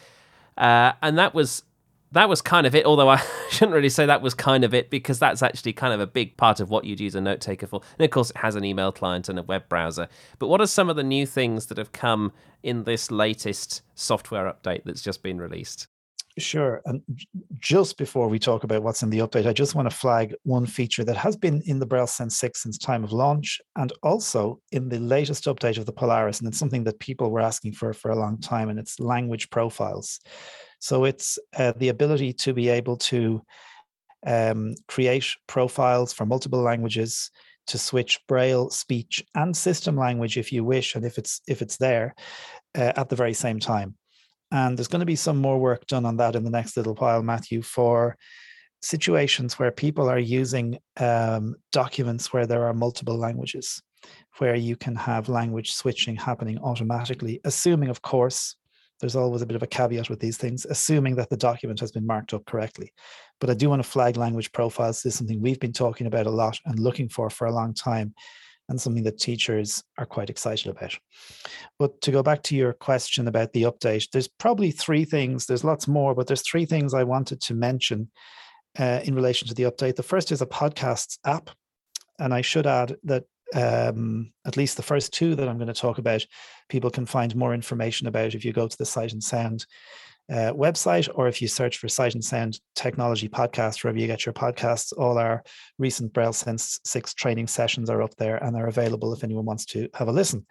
Uh, 0.59 0.93
and 1.01 1.17
that 1.17 1.33
was 1.33 1.63
that 2.13 2.29
was 2.29 2.43
kind 2.43 2.67
of 2.67 2.75
it. 2.75 2.87
Although 2.87 3.09
I 3.09 3.23
shouldn't 3.51 3.75
really 3.75 3.89
say 3.89 4.07
that 4.07 4.23
was 4.23 4.35
kind 4.35 4.65
of 4.65 4.75
it 4.75 4.91
because 4.91 5.19
that's 5.19 5.43
actually 5.43 5.73
kind 5.73 5.95
of 5.95 6.01
a 6.01 6.07
big 6.07 6.37
part 6.37 6.61
of 6.61 6.71
what 6.71 6.85
you'd 6.85 7.01
use 7.01 7.15
a 7.15 7.21
note 7.21 7.41
taker 7.41 7.67
for. 7.67 7.81
And 7.99 8.05
of 8.05 8.11
course, 8.11 8.31
it 8.31 8.39
has 8.39 8.57
an 8.57 8.65
email 8.65 8.93
client 8.93 9.29
and 9.29 9.39
a 9.39 9.43
web 9.43 9.69
browser. 9.69 10.09
But 10.39 10.49
what 10.49 10.61
are 10.61 10.67
some 10.67 10.91
of 10.91 10.97
the 10.97 11.05
new 11.05 11.27
things 11.27 11.67
that 11.67 11.79
have 11.79 11.93
come 11.93 12.33
in 12.63 12.85
this 12.85 13.11
latest 13.11 13.83
software 13.95 14.53
update 14.53 14.85
that's 14.85 15.03
just 15.03 15.23
been 15.23 15.39
released? 15.39 15.89
Sure. 16.41 16.81
And 16.87 17.03
just 17.59 17.99
before 17.99 18.29
we 18.29 18.39
talk 18.39 18.65
about 18.65 18.83
what's 18.83 19.03
in 19.03 19.11
the 19.11 19.19
update, 19.19 19.47
I 19.47 19.53
just 19.53 19.75
want 19.75 19.91
to 19.91 19.95
flag 19.95 20.35
one 20.43 20.65
feature 20.65 21.05
that 21.05 21.17
has 21.17 21.37
been 21.37 21.63
in 21.67 21.79
the 21.79 21.87
Braille 21.87 22.07
Sense 22.07 22.39
6 22.39 22.63
since 22.63 22.79
time 22.79 23.05
of 23.05 23.13
launch 23.13 23.61
and 23.77 23.93
also 24.03 24.61
in 24.73 24.89
the 24.89 24.99
latest 24.99 25.45
update 25.45 25.77
of 25.77 25.87
the 25.87 25.93
Polaris. 25.93 26.41
And 26.41 26.49
it's 26.49 26.59
something 26.59 26.85
that 26.85 26.99
people 26.99 27.31
were 27.31 27.41
asking 27.41 27.73
for 27.73 27.93
for 27.93 28.11
a 28.11 28.19
long 28.19 28.39
time, 28.39 28.71
and 28.71 28.79
it's 28.79 28.99
language 28.99 29.51
profiles. 29.51 30.19
So 30.79 31.05
it's 31.05 31.39
uh, 31.57 31.75
the 31.77 31.91
ability 31.91 32.33
to 32.35 32.55
be 32.55 32.71
able 32.71 32.97
to 32.97 33.43
um, 34.27 34.75
create 34.89 35.27
profiles 35.47 36.13
for 36.13 36.25
multiple 36.25 36.61
languages, 36.61 37.31
to 37.67 37.79
switch 37.79 38.19
Braille, 38.27 38.71
speech, 38.71 39.23
and 39.35 39.57
system 39.57 39.97
language 39.97 40.39
if 40.39 40.53
you 40.53 40.65
wish, 40.65 40.95
and 40.95 41.05
if 41.05 41.19
it's 41.19 41.43
if 41.47 41.61
it's 41.61 41.77
there 41.77 42.15
uh, 42.75 42.93
at 42.97 43.11
the 43.11 43.17
very 43.17 43.35
same 43.35 43.61
time. 43.61 43.95
And 44.53 44.77
there's 44.77 44.89
going 44.89 45.01
to 45.01 45.07
be 45.07 45.17
some 45.17 45.39
more 45.39 45.59
work 45.59 45.87
done 45.87 46.05
on 46.05 46.17
that 46.17 46.35
in 46.35 46.45
the 46.45 46.51
next 46.51 46.77
little 46.77 46.95
while, 46.95 47.23
Matthew, 47.23 47.63
for 47.63 48.17
situations 48.83 49.59
where 49.59 49.71
people 49.71 50.09
are 50.09 50.19
using 50.19 50.79
um, 50.97 51.55
documents 51.73 52.33
where 52.33 52.47
there 52.47 52.65
are 52.65 52.75
multiple 52.75 53.17
languages, 53.17 53.83
where 54.39 54.55
you 54.55 54.77
can 54.77 54.97
have 54.97 55.29
language 55.29 55.73
switching 55.73 56.17
happening 56.17 56.59
automatically, 56.59 57.41
assuming, 57.45 57.91
of 57.91 58.03
course, 58.03 58.57
there's 59.01 59.17
always 59.17 59.41
a 59.41 59.47
bit 59.47 59.57
of 59.57 59.63
a 59.63 59.67
caveat 59.67 60.11
with 60.11 60.21
these 60.21 60.37
things, 60.37 60.67
assuming 60.67 61.17
that 61.17 61.31
the 61.31 61.37
document 61.37 61.81
has 61.81 61.91
been 61.91 62.07
marked 62.07 62.35
up 62.35 62.45
correctly. 62.45 62.93
But 63.41 63.51
I 63.51 63.55
do 63.55 63.71
want 63.71 63.83
to 63.83 63.89
flag 63.89 64.17
language 64.17 64.53
profiles. 64.53 65.03
This 65.03 65.15
is 65.15 65.19
something 65.19 65.41
we've 65.41 65.61
been 65.61 65.73
talking 65.73 66.07
about 66.07 66.27
a 66.27 66.31
lot 66.31 66.59
and 66.67 66.79
looking 66.79 67.09
for 67.09 67.31
for 67.31 67.47
a 67.47 67.53
long 67.53 67.73
time, 67.73 68.15
and 68.71 68.81
something 68.81 69.03
that 69.03 69.19
teachers 69.19 69.85
are 69.99 70.07
quite 70.07 70.31
excited 70.31 70.69
about. 70.69 70.97
But 71.79 72.01
to 72.03 72.11
go 72.11 72.23
back 72.23 72.43
to 72.45 72.57
your 72.57 72.73
question 72.73 73.29
about 73.29 73.53
the 73.53 73.65
update, 73.65 74.09
there's 74.13 74.29
probably 74.29 74.71
three 74.71 75.05
things, 75.05 75.45
there's 75.45 75.65
lots 75.65 75.87
more, 75.87 76.15
but 76.15 76.27
there's 76.27 76.49
three 76.49 76.65
things 76.65 76.95
I 76.95 77.03
wanted 77.03 77.41
to 77.43 77.55
mention 77.55 78.11
uh, 78.79 79.01
in 79.05 79.15
relation 79.15 79.49
to 79.49 79.55
the 79.55 79.65
update. 79.65 79.97
The 79.97 80.03
first 80.03 80.33
is 80.33 80.41
a 80.41 80.47
podcasts 80.47 81.19
app. 81.27 81.51
And 82.21 82.33
I 82.33 82.43
should 82.43 82.67
add 82.67 82.97
that 83.05 83.25
um, 83.55 84.33
at 84.47 84.57
least 84.57 84.77
the 84.77 84.83
first 84.83 85.13
two 85.13 85.35
that 85.35 85.49
I'm 85.49 85.57
going 85.57 85.69
to 85.69 85.75
talk 85.75 85.99
about, 85.99 86.25
people 86.69 86.91
can 86.91 87.07
find 87.07 87.35
more 87.35 87.55
information 87.55 88.07
about 88.07 88.35
if 88.35 88.45
you 88.45 88.53
go 88.53 88.69
to 88.69 88.79
the 88.79 88.87
Sight 88.87 89.13
and 89.13 89.25
Sound 89.25 89.67
uh, 90.31 90.53
website 90.53 91.09
or 91.15 91.29
if 91.29 91.43
you 91.43 91.49
search 91.49 91.79
for 91.79 91.89
Sight 91.89 92.15
and 92.15 92.25
Sound 92.25 92.61
Technology 92.77 93.29
Podcast, 93.29 93.83
wherever 93.83 93.99
you 93.99 94.07
get 94.07 94.25
your 94.25 94.33
podcasts. 94.33 94.93
All 94.97 95.19
our 95.19 95.43
recent 95.79 96.13
Braille 96.13 96.33
Sense 96.33 96.79
6 96.85 97.15
training 97.15 97.49
sessions 97.49 97.91
are 97.91 98.03
up 98.03 98.15
there 98.17 98.37
and 98.43 98.55
they're 98.55 98.69
available 98.69 99.13
if 99.13 99.25
anyone 99.25 99.45
wants 99.45 99.65
to 99.67 99.89
have 99.95 100.09
a 100.09 100.13
listen. 100.13 100.47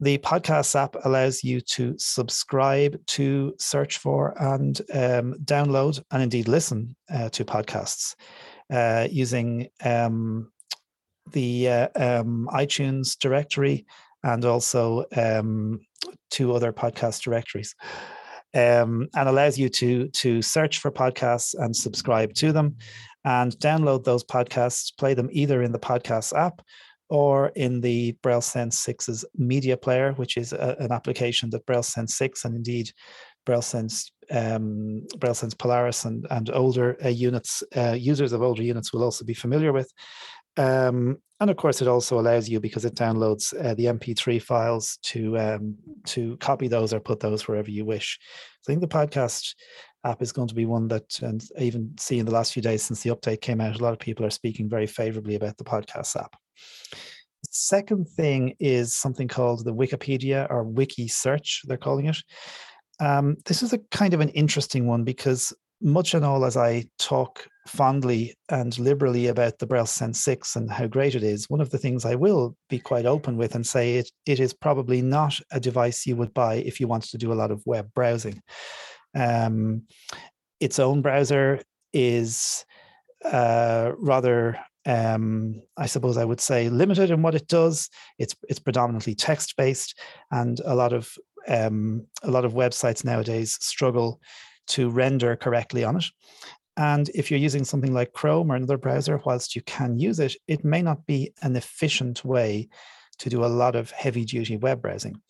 The 0.00 0.18
podcast 0.18 0.76
app 0.76 0.94
allows 1.04 1.42
you 1.42 1.60
to 1.60 1.94
subscribe 1.98 3.04
to, 3.08 3.54
search 3.58 3.98
for, 3.98 4.34
and 4.40 4.78
um, 4.94 5.34
download 5.44 6.02
and 6.12 6.22
indeed 6.22 6.46
listen 6.46 6.94
uh, 7.12 7.28
to 7.30 7.44
podcasts 7.44 8.14
uh, 8.72 9.08
using 9.10 9.68
um, 9.84 10.52
the 11.32 11.68
uh, 11.68 11.88
um, 11.96 12.48
iTunes 12.52 13.18
directory 13.18 13.86
and 14.22 14.44
also 14.44 15.04
um, 15.16 15.80
two 16.30 16.54
other 16.54 16.72
podcast 16.72 17.22
directories. 17.22 17.74
Um, 18.54 19.08
and 19.14 19.28
allows 19.28 19.58
you 19.58 19.68
to 19.68 20.08
to 20.08 20.40
search 20.40 20.78
for 20.78 20.90
podcasts 20.90 21.54
and 21.54 21.76
subscribe 21.76 22.32
to 22.34 22.50
them 22.50 22.76
and 23.24 23.52
download 23.58 24.04
those 24.04 24.24
podcasts 24.24 24.96
play 24.96 25.12
them 25.12 25.28
either 25.32 25.62
in 25.62 25.70
the 25.70 25.78
podcast 25.78 26.34
app 26.34 26.62
or 27.08 27.48
in 27.56 27.80
the 27.80 28.12
Braille 28.22 28.40
Sense 28.40 28.84
6's 28.84 29.24
media 29.36 29.76
player, 29.76 30.12
which 30.12 30.36
is 30.36 30.52
a, 30.52 30.76
an 30.78 30.92
application 30.92 31.50
that 31.50 31.64
Braille 31.66 31.82
Sense 31.82 32.16
6 32.16 32.44
and 32.44 32.54
indeed 32.54 32.90
Braille 33.46 33.62
Sense, 33.62 34.12
um, 34.30 35.06
Braille 35.18 35.34
Sense 35.34 35.54
Polaris 35.54 36.04
and, 36.04 36.26
and 36.30 36.50
older 36.50 36.98
uh, 37.02 37.08
units, 37.08 37.62
uh, 37.76 37.96
users 37.98 38.32
of 38.32 38.42
older 38.42 38.62
units 38.62 38.92
will 38.92 39.02
also 39.02 39.24
be 39.24 39.34
familiar 39.34 39.72
with. 39.72 39.90
Um, 40.58 41.18
and 41.40 41.50
of 41.50 41.56
course, 41.56 41.80
it 41.80 41.88
also 41.88 42.18
allows 42.18 42.48
you 42.48 42.58
because 42.58 42.84
it 42.84 42.96
downloads 42.96 43.54
uh, 43.64 43.74
the 43.74 43.84
MP3 43.84 44.42
files 44.42 44.98
to 45.04 45.38
um, 45.38 45.76
to 46.06 46.36
copy 46.38 46.66
those 46.66 46.92
or 46.92 46.98
put 46.98 47.20
those 47.20 47.46
wherever 47.46 47.70
you 47.70 47.84
wish. 47.84 48.18
So 48.62 48.72
I 48.72 48.74
think 48.74 48.80
the 48.80 48.88
podcast 48.88 49.54
app 50.04 50.20
is 50.20 50.32
going 50.32 50.48
to 50.48 50.54
be 50.54 50.66
one 50.66 50.88
that, 50.88 51.20
and 51.22 51.44
I 51.56 51.62
even 51.62 51.94
see 51.98 52.18
in 52.18 52.26
the 52.26 52.32
last 52.32 52.52
few 52.52 52.62
days 52.62 52.82
since 52.82 53.02
the 53.02 53.10
update 53.10 53.40
came 53.40 53.60
out, 53.60 53.78
a 53.78 53.82
lot 53.82 53.92
of 53.92 54.00
people 54.00 54.26
are 54.26 54.30
speaking 54.30 54.68
very 54.68 54.86
favorably 54.86 55.36
about 55.36 55.56
the 55.58 55.64
podcast 55.64 56.16
app. 56.16 56.34
The 57.42 57.48
second 57.50 58.08
thing 58.08 58.56
is 58.58 58.96
something 58.96 59.28
called 59.28 59.64
the 59.64 59.74
Wikipedia 59.74 60.50
or 60.50 60.64
Wiki 60.64 61.06
Search, 61.06 61.62
they're 61.66 61.76
calling 61.76 62.06
it. 62.06 62.18
Um, 63.00 63.36
this 63.44 63.62
is 63.62 63.72
a 63.72 63.78
kind 63.92 64.12
of 64.12 64.20
an 64.20 64.30
interesting 64.30 64.88
one 64.88 65.04
because 65.04 65.52
much 65.80 66.14
and 66.14 66.24
all 66.24 66.44
as 66.44 66.56
I 66.56 66.86
talk 66.98 67.46
fondly 67.66 68.34
and 68.48 68.76
liberally 68.78 69.26
about 69.28 69.58
the 69.58 69.66
Braille 69.66 69.86
Sense 69.86 70.20
6 70.20 70.56
and 70.56 70.70
how 70.70 70.86
great 70.86 71.14
it 71.14 71.22
is, 71.22 71.48
one 71.48 71.60
of 71.60 71.70
the 71.70 71.78
things 71.78 72.04
I 72.04 72.14
will 72.14 72.56
be 72.68 72.78
quite 72.78 73.06
open 73.06 73.36
with 73.36 73.54
and 73.54 73.66
say 73.66 73.96
it, 73.96 74.10
it 74.26 74.40
is 74.40 74.52
probably 74.52 75.02
not 75.02 75.38
a 75.52 75.60
device 75.60 76.06
you 76.06 76.16
would 76.16 76.34
buy 76.34 76.56
if 76.56 76.80
you 76.80 76.88
wanted 76.88 77.10
to 77.10 77.18
do 77.18 77.32
a 77.32 77.34
lot 77.34 77.50
of 77.50 77.62
web 77.66 77.90
browsing. 77.94 78.42
Um, 79.14 79.82
its 80.60 80.78
own 80.78 81.02
browser 81.02 81.62
is 81.92 82.64
uh, 83.24 83.92
rather 83.96 84.58
um, 84.86 85.60
I 85.76 85.84
suppose 85.86 86.16
I 86.16 86.24
would 86.24 86.40
say 86.40 86.70
limited 86.70 87.10
in 87.10 87.20
what 87.20 87.34
it 87.34 87.46
does. 87.46 87.90
It's 88.18 88.34
it's 88.48 88.58
predominantly 88.58 89.14
text 89.14 89.54
based, 89.56 89.98
and 90.30 90.58
a 90.64 90.74
lot 90.74 90.94
of 90.94 91.12
um, 91.46 92.06
a 92.22 92.30
lot 92.30 92.46
of 92.46 92.54
websites 92.54 93.04
nowadays 93.04 93.58
struggle 93.60 94.18
to 94.68 94.90
render 94.90 95.36
correctly 95.36 95.84
on 95.84 95.96
it. 95.96 96.06
And 96.76 97.08
if 97.14 97.30
you're 97.30 97.40
using 97.40 97.64
something 97.64 97.92
like 97.92 98.12
Chrome 98.12 98.52
or 98.52 98.56
another 98.56 98.78
browser, 98.78 99.20
whilst 99.24 99.56
you 99.56 99.62
can 99.62 99.98
use 99.98 100.20
it, 100.20 100.36
it 100.46 100.64
may 100.64 100.80
not 100.80 101.06
be 101.06 101.32
an 101.42 101.56
efficient 101.56 102.24
way 102.24 102.68
to 103.18 103.28
do 103.28 103.44
a 103.44 103.46
lot 103.46 103.74
of 103.74 103.90
heavy 103.90 104.24
duty 104.24 104.56
web 104.56 104.80
browsing. 104.80 105.20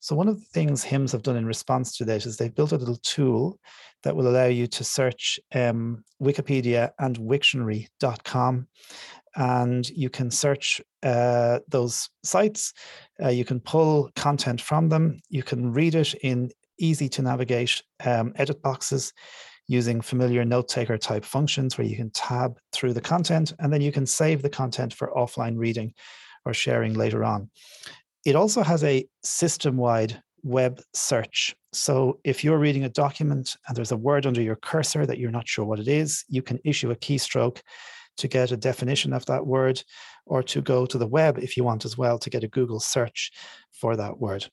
So, 0.00 0.14
one 0.14 0.28
of 0.28 0.38
the 0.38 0.46
things 0.46 0.82
HIMS 0.82 1.12
have 1.12 1.22
done 1.22 1.36
in 1.36 1.46
response 1.46 1.96
to 1.96 2.04
this 2.04 2.26
is 2.26 2.36
they've 2.36 2.54
built 2.54 2.72
a 2.72 2.76
little 2.76 2.96
tool 2.96 3.58
that 4.02 4.16
will 4.16 4.28
allow 4.28 4.46
you 4.46 4.66
to 4.66 4.84
search 4.84 5.38
um, 5.54 6.04
Wikipedia 6.22 6.90
and 6.98 7.18
Wiktionary.com. 7.18 8.66
And 9.36 9.88
you 9.90 10.10
can 10.10 10.30
search 10.30 10.80
uh, 11.02 11.60
those 11.68 12.08
sites. 12.24 12.72
Uh, 13.22 13.28
you 13.28 13.44
can 13.44 13.60
pull 13.60 14.10
content 14.16 14.60
from 14.60 14.88
them. 14.88 15.20
You 15.28 15.42
can 15.42 15.72
read 15.72 15.94
it 15.94 16.14
in 16.14 16.50
easy 16.80 17.08
to 17.10 17.22
navigate 17.22 17.82
um, 18.04 18.32
edit 18.36 18.62
boxes 18.62 19.12
using 19.68 20.00
familiar 20.00 20.44
note 20.44 20.68
taker 20.68 20.98
type 20.98 21.24
functions 21.24 21.78
where 21.78 21.86
you 21.86 21.94
can 21.96 22.10
tab 22.10 22.58
through 22.72 22.92
the 22.92 23.00
content 23.00 23.52
and 23.60 23.72
then 23.72 23.80
you 23.80 23.92
can 23.92 24.04
save 24.04 24.42
the 24.42 24.50
content 24.50 24.92
for 24.92 25.12
offline 25.16 25.56
reading 25.56 25.94
or 26.44 26.52
sharing 26.52 26.94
later 26.94 27.24
on. 27.24 27.48
It 28.24 28.34
also 28.34 28.62
has 28.62 28.82
a 28.82 29.06
system 29.22 29.76
wide 29.76 30.20
web 30.42 30.80
search. 30.94 31.54
So 31.72 32.18
if 32.24 32.42
you're 32.42 32.58
reading 32.58 32.84
a 32.84 32.88
document 32.88 33.56
and 33.68 33.76
there's 33.76 33.92
a 33.92 33.96
word 33.96 34.26
under 34.26 34.42
your 34.42 34.56
cursor 34.56 35.06
that 35.06 35.18
you're 35.18 35.30
not 35.30 35.48
sure 35.48 35.64
what 35.64 35.78
it 35.78 35.88
is, 35.88 36.24
you 36.28 36.42
can 36.42 36.58
issue 36.64 36.90
a 36.90 36.96
keystroke 36.96 37.60
to 38.16 38.28
get 38.28 38.52
a 38.52 38.56
definition 38.56 39.12
of 39.12 39.24
that 39.26 39.46
word 39.46 39.82
or 40.26 40.42
to 40.42 40.60
go 40.60 40.84
to 40.84 40.98
the 40.98 41.06
web 41.06 41.38
if 41.38 41.56
you 41.56 41.64
want 41.64 41.84
as 41.84 41.96
well 41.96 42.18
to 42.18 42.30
get 42.30 42.44
a 42.44 42.48
Google 42.48 42.80
search 42.80 43.30
for 43.72 43.96
that 43.96 44.18
word. 44.18 44.46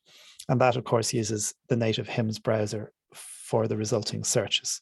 And 0.50 0.62
that, 0.62 0.76
of 0.76 0.84
course, 0.84 1.14
uses 1.14 1.54
the 1.68 1.76
native 1.76 2.08
HIMS 2.08 2.40
browser 2.40 2.92
for 3.14 3.68
the 3.68 3.78
resulting 3.78 4.24
searches. 4.24 4.82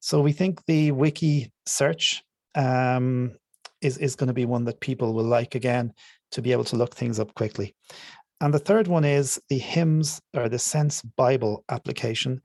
So 0.00 0.20
we 0.20 0.32
think 0.32 0.64
the 0.66 0.92
wiki 0.92 1.52
search 1.66 2.22
um, 2.54 3.36
is, 3.80 3.98
is 3.98 4.16
going 4.16 4.28
to 4.28 4.34
be 4.34 4.44
one 4.44 4.64
that 4.64 4.80
people 4.80 5.12
will 5.14 5.24
like 5.24 5.54
again 5.54 5.92
to 6.32 6.42
be 6.42 6.52
able 6.52 6.64
to 6.64 6.76
look 6.76 6.94
things 6.94 7.18
up 7.18 7.34
quickly. 7.34 7.74
And 8.40 8.54
the 8.54 8.58
third 8.58 8.88
one 8.88 9.04
is 9.04 9.40
the 9.48 9.58
HIMS 9.58 10.20
or 10.34 10.48
the 10.48 10.58
Sense 10.58 11.02
Bible 11.02 11.64
application. 11.68 12.40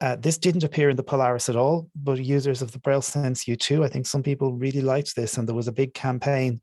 Uh, 0.00 0.16
this 0.16 0.38
didn't 0.38 0.64
appear 0.64 0.90
in 0.90 0.96
the 0.96 1.02
Polaris 1.02 1.48
at 1.48 1.56
all, 1.56 1.88
but 1.94 2.22
users 2.22 2.62
of 2.62 2.72
the 2.72 2.78
Braille 2.78 3.02
Sense 3.02 3.44
U2, 3.44 3.84
I 3.84 3.88
think 3.88 4.06
some 4.06 4.22
people 4.22 4.52
really 4.52 4.80
liked 4.80 5.16
this, 5.16 5.36
and 5.36 5.48
there 5.48 5.54
was 5.54 5.68
a 5.68 5.72
big 5.72 5.94
campaign, 5.94 6.60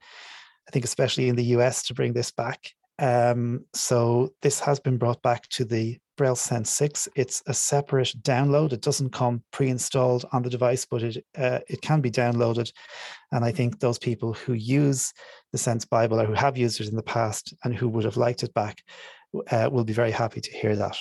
I 0.67 0.71
think 0.71 0.85
especially 0.85 1.27
in 1.27 1.35
the 1.35 1.45
US, 1.55 1.83
to 1.83 1.93
bring 1.93 2.13
this 2.13 2.31
back. 2.31 2.71
Um, 2.99 3.65
so 3.73 4.33
this 4.41 4.59
has 4.59 4.79
been 4.79 4.97
brought 4.97 5.21
back 5.21 5.47
to 5.49 5.65
the 5.65 5.97
Braille 6.17 6.35
Sense 6.35 6.69
6. 6.71 7.07
It's 7.15 7.41
a 7.47 7.53
separate 7.53 8.13
download. 8.21 8.73
It 8.73 8.81
doesn't 8.81 9.11
come 9.11 9.41
pre-installed 9.51 10.25
on 10.31 10.43
the 10.43 10.49
device, 10.49 10.85
but 10.85 11.01
it 11.01 11.25
uh, 11.37 11.59
it 11.67 11.81
can 11.81 12.01
be 12.01 12.11
downloaded. 12.11 12.71
And 13.31 13.43
I 13.43 13.51
think 13.51 13.79
those 13.79 13.97
people 13.97 14.33
who 14.33 14.53
use 14.53 15.13
the 15.51 15.57
Sense 15.57 15.85
Bible 15.85 16.21
or 16.21 16.25
who 16.25 16.33
have 16.33 16.57
used 16.57 16.79
it 16.79 16.89
in 16.89 16.95
the 16.95 17.01
past 17.03 17.55
and 17.63 17.73
who 17.73 17.89
would 17.89 18.05
have 18.05 18.17
liked 18.17 18.43
it 18.43 18.53
back 18.53 18.83
uh, 19.49 19.69
will 19.71 19.83
be 19.83 19.93
very 19.93 20.11
happy 20.11 20.41
to 20.41 20.51
hear 20.51 20.75
that. 20.75 20.97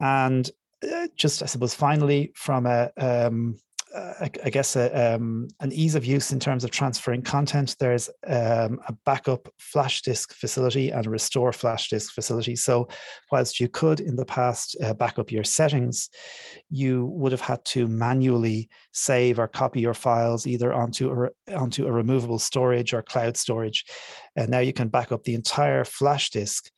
And 0.00 0.50
uh, 0.82 1.06
just, 1.14 1.42
I 1.42 1.46
suppose, 1.46 1.74
finally, 1.74 2.32
from 2.34 2.66
a 2.66 2.90
um, 2.96 3.58
I, 3.94 4.30
I 4.44 4.50
guess 4.50 4.76
a, 4.76 5.14
um, 5.14 5.48
an 5.60 5.72
ease 5.72 5.94
of 5.94 6.04
use 6.04 6.32
in 6.32 6.40
terms 6.40 6.64
of 6.64 6.70
transferring 6.70 7.22
content. 7.22 7.76
There's 7.78 8.08
um, 8.26 8.80
a 8.86 8.92
backup 9.04 9.48
flash 9.58 10.02
disk 10.02 10.32
facility 10.34 10.90
and 10.90 11.06
a 11.06 11.10
restore 11.10 11.52
flash 11.52 11.90
disk 11.90 12.12
facility. 12.12 12.56
So, 12.56 12.88
whilst 13.30 13.60
you 13.60 13.68
could 13.68 14.00
in 14.00 14.16
the 14.16 14.24
past 14.24 14.76
uh, 14.82 14.94
your 15.28 15.44
settings, 15.44 16.08
you 16.70 17.06
would 17.06 17.32
have 17.32 17.40
had 17.40 17.64
to 17.66 17.86
manually 17.86 18.68
save 18.92 19.38
or 19.38 19.48
copy 19.48 19.80
your 19.80 19.94
files 19.94 20.46
either 20.46 20.72
onto 20.72 21.10
a, 21.10 21.54
onto 21.54 21.86
a 21.86 21.92
removable 21.92 22.38
storage 22.38 22.94
or 22.94 23.02
cloud 23.02 23.36
storage. 23.36 23.84
And 24.36 24.50
now 24.50 24.60
you 24.60 24.72
can 24.72 24.88
back 24.88 25.12
up 25.12 25.24
the 25.24 25.34
entire 25.34 25.84
flash 25.84 26.30
disk 26.30 26.70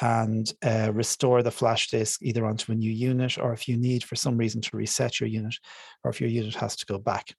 and 0.00 0.52
uh, 0.64 0.90
restore 0.92 1.42
the 1.42 1.50
flash 1.50 1.88
disk 1.88 2.20
either 2.22 2.46
onto 2.46 2.72
a 2.72 2.74
new 2.74 2.90
unit 2.90 3.38
or 3.38 3.52
if 3.52 3.68
you 3.68 3.76
need 3.76 4.02
for 4.02 4.16
some 4.16 4.36
reason 4.36 4.60
to 4.60 4.76
reset 4.76 5.20
your 5.20 5.28
unit 5.28 5.54
or 6.02 6.10
if 6.10 6.20
your 6.20 6.30
unit 6.30 6.54
has 6.54 6.76
to 6.76 6.86
go 6.86 6.98
back. 6.98 7.34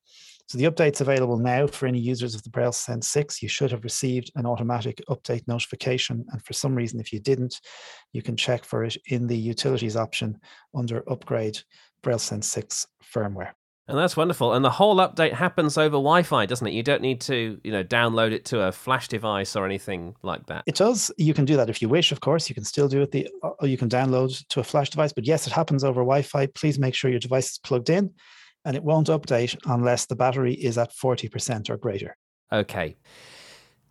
So 0.48 0.58
the 0.58 0.70
update's 0.70 1.02
available 1.02 1.38
now 1.38 1.68
for 1.68 1.88
any 1.88 2.00
users 2.00 2.36
of 2.36 2.44
the 2.44 2.50
Braille 2.50 2.74
Sense 2.74 3.08
6. 3.10 3.42
You 3.42 3.50
should 3.50 3.72
have 3.72 3.84
received 3.84 4.32
an 4.36 4.46
automatic 4.46 5.02
update 5.10 5.48
notification. 5.48 6.26
And 6.32 6.44
for 6.44 6.54
some 6.54 6.76
reason, 6.76 7.00
if 7.00 7.14
you 7.14 7.20
didn't, 7.20 7.60
you 8.12 8.22
can 8.22 8.36
check 8.36 8.66
for 8.66 8.84
it 8.84 8.98
in 9.08 9.26
the 9.26 9.38
utilities 9.38 9.96
option 9.96 10.40
under 10.76 11.10
upgrade 11.10 11.60
Braille 12.04 12.20
Sense 12.20 12.48
6 12.50 12.86
firmware. 13.16 13.54
And 13.88 13.98
that's 13.98 14.16
wonderful. 14.16 14.54
And 14.54 14.64
the 14.64 14.70
whole 14.70 14.96
update 14.98 15.34
happens 15.34 15.78
over 15.78 15.96
Wi-Fi, 15.96 16.46
doesn't 16.46 16.66
it? 16.66 16.74
You 16.74 16.84
don't 16.84 17.02
need 17.02 17.20
to, 17.22 17.60
you 17.64 17.72
know, 17.72 17.84
download 17.84 18.32
it 18.32 18.46
to 18.46 18.62
a 18.62 18.72
flash 18.72 19.10
device 19.10 19.58
or 19.58 19.66
anything 19.66 20.16
like 20.24 20.46
that. 20.46 20.64
It 20.66 20.76
does. 20.76 21.12
You 21.18 21.34
can 21.34 21.44
do 21.44 21.58
that 21.58 21.70
if 21.70 21.82
you 21.82 21.90
wish. 21.90 22.14
Of 22.14 22.22
course, 22.22 22.48
you 22.48 22.56
can 22.56 22.64
still 22.64 22.88
do 22.88 23.02
it. 23.02 23.12
The 23.12 23.28
or 23.42 23.68
you 23.68 23.78
can 23.78 23.90
download 23.90 24.48
to 24.48 24.62
a 24.62 24.64
flash 24.64 24.90
device. 24.90 25.12
But 25.12 25.26
yes, 25.26 25.48
it 25.48 25.54
happens 25.54 25.84
over 25.84 26.00
Wi-Fi. 26.00 26.48
Please 26.48 26.80
make 26.80 26.96
sure 26.96 27.12
your 27.12 27.20
device 27.20 27.52
is 27.52 27.58
plugged 27.58 27.90
in, 27.90 28.14
and 28.64 28.78
it 28.78 28.84
won't 28.84 29.08
update 29.08 29.58
unless 29.66 30.06
the 30.06 30.16
battery 30.16 30.54
is 30.54 30.78
at 30.78 30.94
forty 30.94 31.28
percent 31.28 31.70
or 31.70 31.76
greater. 31.76 32.16
Okay. 32.54 32.96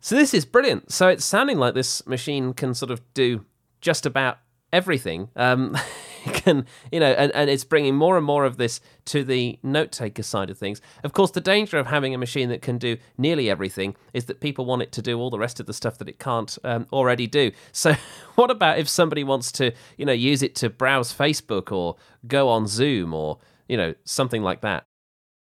So 0.01 0.17
this 0.17 0.33
is 0.33 0.47
brilliant. 0.47 0.91
So 0.91 1.09
it's 1.09 1.25
sounding 1.25 1.59
like 1.59 1.75
this 1.75 2.05
machine 2.07 2.55
can 2.55 2.75
sort 2.75 2.91
of 2.91 3.01
do 3.13 3.45
just 3.83 4.07
about 4.07 4.39
everything. 4.73 5.29
Um, 5.37 5.77
can 6.33 6.67
you 6.91 7.01
know 7.01 7.13
and, 7.13 7.33
and 7.33 7.51
it's 7.51 7.65
bringing 7.65 7.95
more 7.95 8.17
and 8.17 8.25
more 8.25 8.45
of 8.45 8.57
this 8.57 8.81
to 9.07 9.25
the 9.25 9.59
note 9.63 9.93
taker 9.93 10.23
side 10.23 10.51
of 10.51 10.59
things. 10.59 10.81
Of 11.05 11.13
course 11.13 11.31
the 11.31 11.41
danger 11.41 11.79
of 11.79 11.87
having 11.87 12.15
a 12.15 12.19
machine 12.19 12.49
that 12.51 12.63
can 12.63 12.79
do 12.79 12.97
nearly 13.19 13.51
everything 13.51 13.97
is 14.13 14.27
that 14.27 14.41
people 14.41 14.65
want 14.65 14.83
it 14.83 14.93
to 14.93 15.03
do 15.03 15.19
all 15.19 15.31
the 15.31 15.39
rest 15.39 15.61
of 15.61 15.67
the 15.67 15.73
stuff 15.73 15.99
that 15.99 16.09
it 16.09 16.19
can't 16.19 16.57
um, 16.65 16.87
already 16.93 17.27
do. 17.27 17.53
So 17.73 17.95
what 18.35 18.51
about 18.51 18.79
if 18.79 18.89
somebody 18.89 19.25
wants 19.25 19.53
to 19.53 19.73
you 19.97 20.07
know 20.07 20.13
use 20.13 20.43
it 20.43 20.55
to 20.57 20.71
browse 20.71 21.13
facebook 21.13 21.73
or 21.73 21.97
go 22.27 22.49
on 22.49 22.67
zoom 22.67 23.15
or 23.15 23.39
you 23.69 23.77
know 23.77 23.95
something 24.05 24.43
like 24.43 24.61
that? 24.63 24.85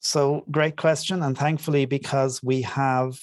So 0.00 0.44
great 0.50 0.76
question 0.76 1.22
and 1.22 1.36
thankfully 1.36 1.86
because 1.86 2.40
we 2.42 2.62
have 2.62 3.18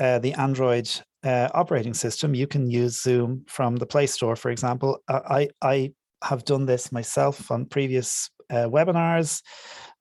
uh, 0.00 0.18
the 0.18 0.32
android 0.34 0.90
uh, 1.24 1.48
operating 1.54 1.94
system, 1.94 2.34
you 2.34 2.46
can 2.46 2.70
use 2.70 3.02
Zoom 3.02 3.44
from 3.48 3.76
the 3.76 3.86
Play 3.86 4.06
Store, 4.06 4.36
for 4.36 4.50
example. 4.50 4.98
I, 5.08 5.48
I 5.62 5.92
have 6.24 6.44
done 6.44 6.66
this 6.66 6.90
myself 6.92 7.50
on 7.50 7.66
previous 7.66 8.30
uh, 8.50 8.68
webinars. 8.68 9.42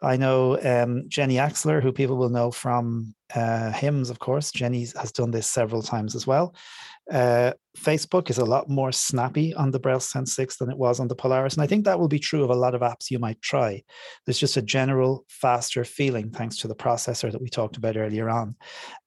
I 0.01 0.17
know 0.17 0.59
um, 0.61 1.05
Jenny 1.07 1.35
Axler, 1.35 1.81
who 1.81 1.93
people 1.93 2.17
will 2.17 2.29
know 2.29 2.51
from 2.51 3.15
uh, 3.33 3.71
HIMS, 3.71 4.09
of 4.09 4.19
course. 4.19 4.51
Jenny 4.51 4.87
has 4.97 5.11
done 5.11 5.31
this 5.31 5.47
several 5.47 5.81
times 5.81 6.13
as 6.15 6.27
well. 6.27 6.55
Uh, 7.11 7.51
Facebook 7.77 8.29
is 8.29 8.37
a 8.37 8.45
lot 8.45 8.69
more 8.69 8.91
snappy 8.91 9.53
on 9.53 9.71
the 9.71 9.79
Braille 9.79 9.99
Sense 9.99 10.33
6 10.35 10.57
than 10.57 10.69
it 10.69 10.77
was 10.77 10.99
on 10.99 11.07
the 11.07 11.15
Polaris. 11.15 11.53
And 11.53 11.63
I 11.63 11.67
think 11.67 11.85
that 11.85 11.99
will 11.99 12.07
be 12.07 12.19
true 12.19 12.43
of 12.43 12.49
a 12.49 12.55
lot 12.55 12.75
of 12.75 12.81
apps 12.81 13.11
you 13.11 13.19
might 13.19 13.41
try. 13.41 13.83
There's 14.25 14.39
just 14.39 14.57
a 14.57 14.61
general 14.61 15.25
faster 15.27 15.83
feeling 15.83 16.31
thanks 16.31 16.57
to 16.57 16.67
the 16.67 16.75
processor 16.75 17.31
that 17.31 17.41
we 17.41 17.49
talked 17.49 17.77
about 17.77 17.97
earlier 17.97 18.29
on. 18.29 18.55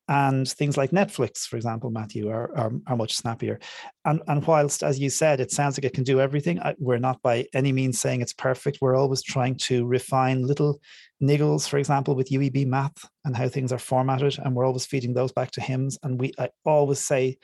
And 0.08 0.48
things 0.48 0.76
like 0.76 0.92
Netflix, 0.92 1.46
for 1.46 1.56
example, 1.56 1.90
Matthew, 1.90 2.28
are, 2.28 2.56
are, 2.56 2.72
are 2.86 2.96
much 2.96 3.16
snappier. 3.16 3.58
And, 4.04 4.22
and 4.28 4.46
whilst, 4.46 4.84
as 4.84 5.00
you 5.00 5.10
said, 5.10 5.40
it 5.40 5.50
sounds 5.50 5.76
like 5.76 5.84
it 5.84 5.94
can 5.94 6.04
do 6.04 6.20
everything, 6.20 6.60
I, 6.60 6.74
we're 6.78 6.98
not 6.98 7.20
by 7.22 7.46
any 7.52 7.72
means 7.72 7.98
saying 7.98 8.20
it's 8.20 8.32
perfect. 8.32 8.78
We're 8.80 8.94
always 8.94 9.22
trying 9.22 9.56
to 9.56 9.84
refine 9.84 10.46
little 10.46 10.80
niggles, 11.20 11.68
for 11.68 11.78
example, 11.78 12.14
with 12.14 12.30
UEB 12.30 12.66
math 12.66 13.08
and 13.24 13.36
how 13.36 13.48
things 13.48 13.72
are 13.72 13.78
formatted. 13.78 14.38
And 14.38 14.54
we're 14.54 14.64
always 14.64 14.86
feeding 14.86 15.12
those 15.12 15.32
back 15.32 15.50
to 15.52 15.60
HIMS. 15.60 15.98
And 16.04 16.20
we 16.20 16.32
I 16.38 16.50
always 16.64 17.00
say 17.00 17.38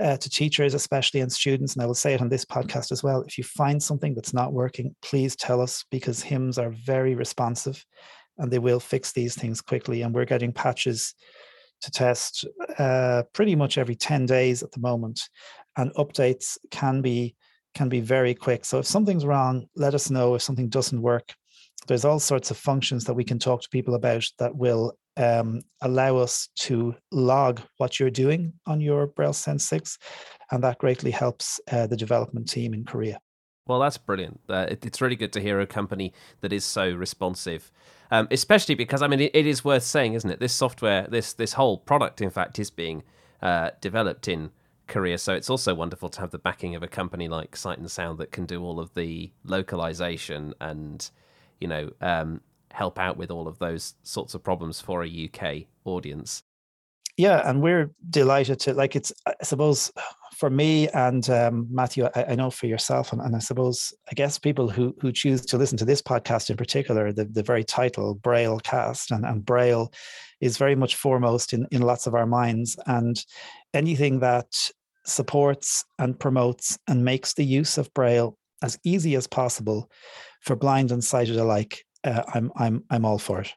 uh, 0.00 0.16
to 0.16 0.30
teachers, 0.30 0.74
especially 0.74 1.20
and 1.20 1.32
students, 1.32 1.74
and 1.74 1.82
I 1.82 1.86
will 1.86 1.94
say 1.94 2.14
it 2.14 2.20
on 2.20 2.28
this 2.28 2.44
podcast 2.44 2.92
as 2.92 3.02
well. 3.02 3.22
If 3.22 3.36
you 3.36 3.42
find 3.42 3.82
something 3.82 4.14
that's 4.14 4.34
not 4.34 4.52
working, 4.52 4.94
please 5.02 5.34
tell 5.34 5.60
us 5.60 5.84
because 5.90 6.22
HIMS 6.22 6.58
are 6.58 6.70
very 6.70 7.16
responsive 7.16 7.84
and 8.38 8.52
they 8.52 8.60
will 8.60 8.78
fix 8.78 9.10
these 9.10 9.34
things 9.34 9.60
quickly. 9.60 10.02
And 10.02 10.14
we're 10.14 10.24
getting 10.24 10.52
patches 10.52 11.14
to 11.82 11.90
test 11.90 12.46
uh, 12.78 13.22
pretty 13.32 13.54
much 13.54 13.78
every 13.78 13.94
10 13.94 14.26
days 14.26 14.62
at 14.62 14.72
the 14.72 14.80
moment. 14.80 15.28
And 15.76 15.92
updates 15.94 16.58
can 16.70 17.00
be 17.00 17.36
can 17.74 17.88
be 17.88 18.00
very 18.00 18.34
quick. 18.34 18.64
So 18.64 18.78
if 18.78 18.86
something's 18.86 19.26
wrong, 19.26 19.66
let 19.76 19.94
us 19.94 20.10
know. 20.10 20.34
If 20.34 20.42
something 20.42 20.68
doesn't 20.68 21.00
work, 21.00 21.34
there's 21.86 22.04
all 22.04 22.18
sorts 22.18 22.50
of 22.50 22.56
functions 22.56 23.04
that 23.04 23.14
we 23.14 23.24
can 23.24 23.38
talk 23.38 23.62
to 23.62 23.68
people 23.68 23.94
about 23.94 24.24
that 24.38 24.56
will 24.56 24.96
um, 25.16 25.60
allow 25.80 26.16
us 26.16 26.48
to 26.56 26.94
log 27.12 27.60
what 27.76 28.00
you're 28.00 28.10
doing 28.10 28.52
on 28.66 28.80
your 28.80 29.06
Braille 29.06 29.32
Sense 29.32 29.68
6, 29.68 29.98
and 30.50 30.62
that 30.64 30.78
greatly 30.78 31.10
helps 31.10 31.60
uh, 31.70 31.86
the 31.86 31.96
development 31.96 32.48
team 32.48 32.74
in 32.74 32.84
Korea. 32.84 33.20
Well, 33.68 33.80
that's 33.80 33.98
brilliant. 33.98 34.40
Uh, 34.48 34.66
it, 34.70 34.84
it's 34.84 35.00
really 35.00 35.14
good 35.14 35.32
to 35.34 35.40
hear 35.40 35.60
a 35.60 35.66
company 35.66 36.14
that 36.40 36.52
is 36.52 36.64
so 36.64 36.90
responsive, 36.90 37.70
um, 38.10 38.26
especially 38.30 38.74
because 38.74 39.02
I 39.02 39.06
mean 39.08 39.20
it, 39.20 39.30
it 39.34 39.46
is 39.46 39.62
worth 39.64 39.82
saying, 39.82 40.14
isn't 40.14 40.30
it? 40.30 40.40
This 40.40 40.54
software, 40.54 41.06
this 41.06 41.34
this 41.34 41.52
whole 41.52 41.76
product, 41.76 42.22
in 42.22 42.30
fact, 42.30 42.58
is 42.58 42.70
being 42.70 43.04
uh, 43.42 43.70
developed 43.82 44.26
in 44.26 44.50
Korea, 44.86 45.18
so 45.18 45.34
it's 45.34 45.50
also 45.50 45.74
wonderful 45.74 46.08
to 46.08 46.20
have 46.20 46.30
the 46.30 46.38
backing 46.38 46.74
of 46.74 46.82
a 46.82 46.88
company 46.88 47.28
like 47.28 47.54
Sight 47.54 47.78
and 47.78 47.90
Sound 47.90 48.18
that 48.18 48.32
can 48.32 48.46
do 48.46 48.64
all 48.64 48.80
of 48.80 48.94
the 48.94 49.30
localization 49.44 50.54
and 50.62 51.10
you 51.60 51.68
know 51.68 51.90
um, 52.00 52.40
help 52.70 52.98
out 52.98 53.18
with 53.18 53.30
all 53.30 53.46
of 53.46 53.58
those 53.58 53.96
sorts 54.02 54.32
of 54.32 54.42
problems 54.42 54.80
for 54.80 55.04
a 55.04 55.30
UK 55.30 55.66
audience. 55.84 56.42
Yeah, 57.18 57.42
and 57.44 57.60
we're 57.62 57.90
delighted 58.08 58.60
to 58.60 58.74
like 58.74 58.96
it's. 58.96 59.12
I 59.26 59.34
suppose 59.42 59.92
for 60.36 60.48
me 60.48 60.88
and 60.90 61.28
um, 61.28 61.66
Matthew, 61.68 62.08
I, 62.14 62.26
I, 62.28 62.34
know 62.36 62.48
for 62.48 62.66
yourself, 62.66 63.12
and, 63.12 63.20
and, 63.20 63.34
I 63.34 63.40
suppose 63.40 63.92
I 64.10 64.14
guess 64.14 64.38
people 64.38 64.70
who 64.70 64.94
who 65.00 65.10
choose 65.12 65.44
to 65.46 65.58
listen 65.58 65.76
to 65.78 65.84
this 65.84 66.00
podcast 66.00 66.48
in 66.48 66.56
particular, 66.56 67.12
the 67.12 67.24
the 67.24 67.42
very 67.42 67.64
title 67.64 68.16
Braillecast 68.16 69.10
and, 69.10 69.26
and 69.26 69.44
Braille 69.44 69.92
is 70.40 70.56
very 70.56 70.76
much 70.76 70.94
foremost 70.94 71.52
in 71.52 71.66
in 71.72 71.82
lots 71.82 72.06
of 72.06 72.14
our 72.14 72.26
minds, 72.26 72.76
and 72.86 73.22
anything 73.74 74.20
that 74.20 74.54
supports 75.04 75.84
and 75.98 76.18
promotes 76.18 76.78
and 76.86 77.04
makes 77.04 77.34
the 77.34 77.44
use 77.44 77.78
of 77.78 77.92
Braille 77.94 78.38
as 78.62 78.78
easy 78.84 79.16
as 79.16 79.26
possible 79.26 79.90
for 80.42 80.54
blind 80.54 80.92
and 80.92 81.02
sighted 81.02 81.36
alike 81.36 81.84
uh, 82.04 82.22
I'm 82.34 82.52
I'm 82.56 82.84
I'm 82.90 83.04
all 83.04 83.18
for 83.18 83.40
it. 83.40 83.52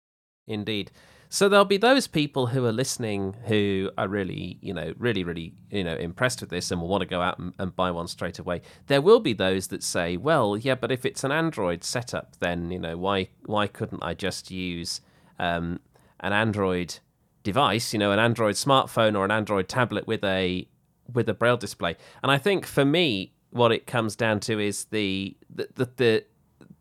Indeed. 0.48 0.92
So 1.34 1.48
there'll 1.48 1.64
be 1.64 1.78
those 1.78 2.08
people 2.08 2.48
who 2.48 2.66
are 2.66 2.74
listening 2.74 3.38
who 3.46 3.90
are 3.98 4.10
really, 4.10 4.58
you 4.60 4.74
know, 4.74 4.94
really, 4.98 5.24
really, 5.24 5.54
you 5.70 5.82
know, 5.82 5.96
impressed 5.96 6.42
with 6.42 6.50
this 6.50 6.72
and 6.72 6.82
will 6.82 6.90
want 6.90 7.04
to 7.04 7.08
go 7.08 7.22
out 7.22 7.40
and, 7.40 7.54
and, 7.58 7.74
buy 7.74 7.90
one 7.90 8.10
straight 8.10 8.38
away. 8.38 8.60
There 8.88 9.00
will 9.00 9.22
be 9.22 9.32
those 9.32 9.68
that 9.68 9.82
say, 9.82 10.18
well, 10.18 10.58
yeah, 10.58 10.76
but 10.76 10.92
if 10.92 11.06
it's 11.06 11.24
an 11.24 11.32
Android 11.32 11.86
setup, 11.86 12.36
then 12.40 12.70
you 12.70 12.80
know, 12.80 12.98
why 12.98 13.30
why 13.46 13.68
couldn't 13.68 14.04
I 14.04 14.14
just 14.14 14.52
use 14.52 15.00
um, 15.40 15.80
an 16.20 16.34
Android 16.34 17.00
device, 17.44 17.94
you 17.94 18.00
know, 18.00 18.12
an 18.12 18.20
Android 18.20 18.56
smartphone 18.56 19.18
or 19.18 19.24
an 19.24 19.32
Android 19.32 19.70
tablet 19.70 20.06
with 20.08 20.26
a 20.26 20.68
with 21.14 21.30
a 21.30 21.34
braille 21.34 21.56
display? 21.56 21.96
And 22.22 22.30
I 22.30 22.40
think 22.40 22.66
for 22.66 22.84
me, 22.84 23.32
what 23.52 23.72
it 23.72 23.88
comes 23.88 24.18
down 24.18 24.42
to 24.42 24.60
is 24.60 24.84
the 24.86 25.38
the 25.50 25.70
the, 25.76 25.90
the 25.96 26.26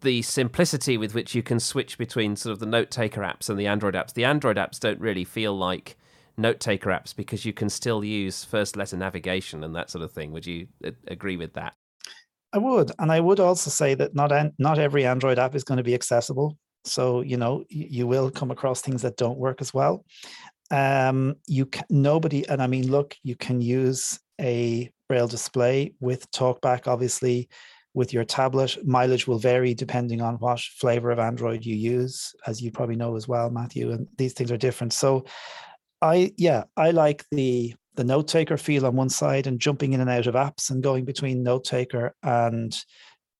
the 0.00 0.22
simplicity 0.22 0.96
with 0.96 1.14
which 1.14 1.34
you 1.34 1.42
can 1.42 1.60
switch 1.60 1.98
between 1.98 2.36
sort 2.36 2.52
of 2.52 2.58
the 2.58 2.66
note 2.66 2.90
taker 2.90 3.22
apps 3.22 3.48
and 3.48 3.58
the 3.58 3.66
Android 3.66 3.94
apps. 3.94 4.12
The 4.12 4.24
Android 4.24 4.56
apps 4.56 4.80
don't 4.80 5.00
really 5.00 5.24
feel 5.24 5.56
like 5.56 5.96
note 6.36 6.60
taker 6.60 6.90
apps 6.90 7.14
because 7.14 7.44
you 7.44 7.52
can 7.52 7.68
still 7.68 8.04
use 8.04 8.44
first 8.44 8.76
letter 8.76 8.96
navigation 8.96 9.64
and 9.64 9.74
that 9.76 9.90
sort 9.90 10.02
of 10.02 10.12
thing. 10.12 10.32
Would 10.32 10.46
you 10.46 10.68
agree 11.08 11.36
with 11.36 11.54
that? 11.54 11.74
I 12.52 12.58
would, 12.58 12.90
and 12.98 13.12
I 13.12 13.20
would 13.20 13.38
also 13.38 13.70
say 13.70 13.94
that 13.94 14.14
not 14.14 14.32
not 14.58 14.78
every 14.78 15.06
Android 15.06 15.38
app 15.38 15.54
is 15.54 15.64
going 15.64 15.78
to 15.78 15.84
be 15.84 15.94
accessible. 15.94 16.58
So 16.84 17.20
you 17.20 17.36
know 17.36 17.64
you 17.68 18.06
will 18.06 18.30
come 18.30 18.50
across 18.50 18.80
things 18.80 19.02
that 19.02 19.16
don't 19.16 19.38
work 19.38 19.60
as 19.60 19.72
well. 19.72 20.04
Um, 20.72 21.36
you 21.46 21.66
can, 21.66 21.84
nobody, 21.90 22.48
and 22.48 22.62
I 22.62 22.66
mean, 22.66 22.90
look, 22.90 23.16
you 23.22 23.36
can 23.36 23.60
use 23.60 24.18
a 24.40 24.90
braille 25.08 25.28
display 25.28 25.94
with 26.00 26.30
TalkBack, 26.30 26.86
obviously 26.86 27.48
with 27.94 28.12
your 28.12 28.24
tablet. 28.24 28.76
Mileage 28.86 29.26
will 29.26 29.38
vary 29.38 29.74
depending 29.74 30.20
on 30.20 30.36
what 30.36 30.60
flavor 30.60 31.10
of 31.10 31.18
Android 31.18 31.64
you 31.64 31.74
use, 31.74 32.34
as 32.46 32.62
you 32.62 32.70
probably 32.70 32.96
know 32.96 33.16
as 33.16 33.26
well, 33.26 33.50
Matthew. 33.50 33.90
And 33.90 34.06
these 34.16 34.32
things 34.32 34.52
are 34.52 34.56
different. 34.56 34.92
So, 34.92 35.24
I 36.02 36.32
yeah, 36.36 36.64
I 36.76 36.92
like 36.92 37.24
the 37.30 37.74
the 37.96 38.04
note 38.04 38.28
taker 38.28 38.56
feel 38.56 38.86
on 38.86 38.96
one 38.96 39.08
side 39.08 39.46
and 39.46 39.60
jumping 39.60 39.92
in 39.92 40.00
and 40.00 40.08
out 40.08 40.26
of 40.26 40.34
apps 40.34 40.70
and 40.70 40.82
going 40.82 41.04
between 41.04 41.42
note 41.42 41.64
taker 41.64 42.14
and 42.22 42.78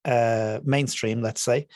uh, 0.05 0.59
mainstream, 0.65 1.23
let's 1.23 1.43
say, 1.43 1.69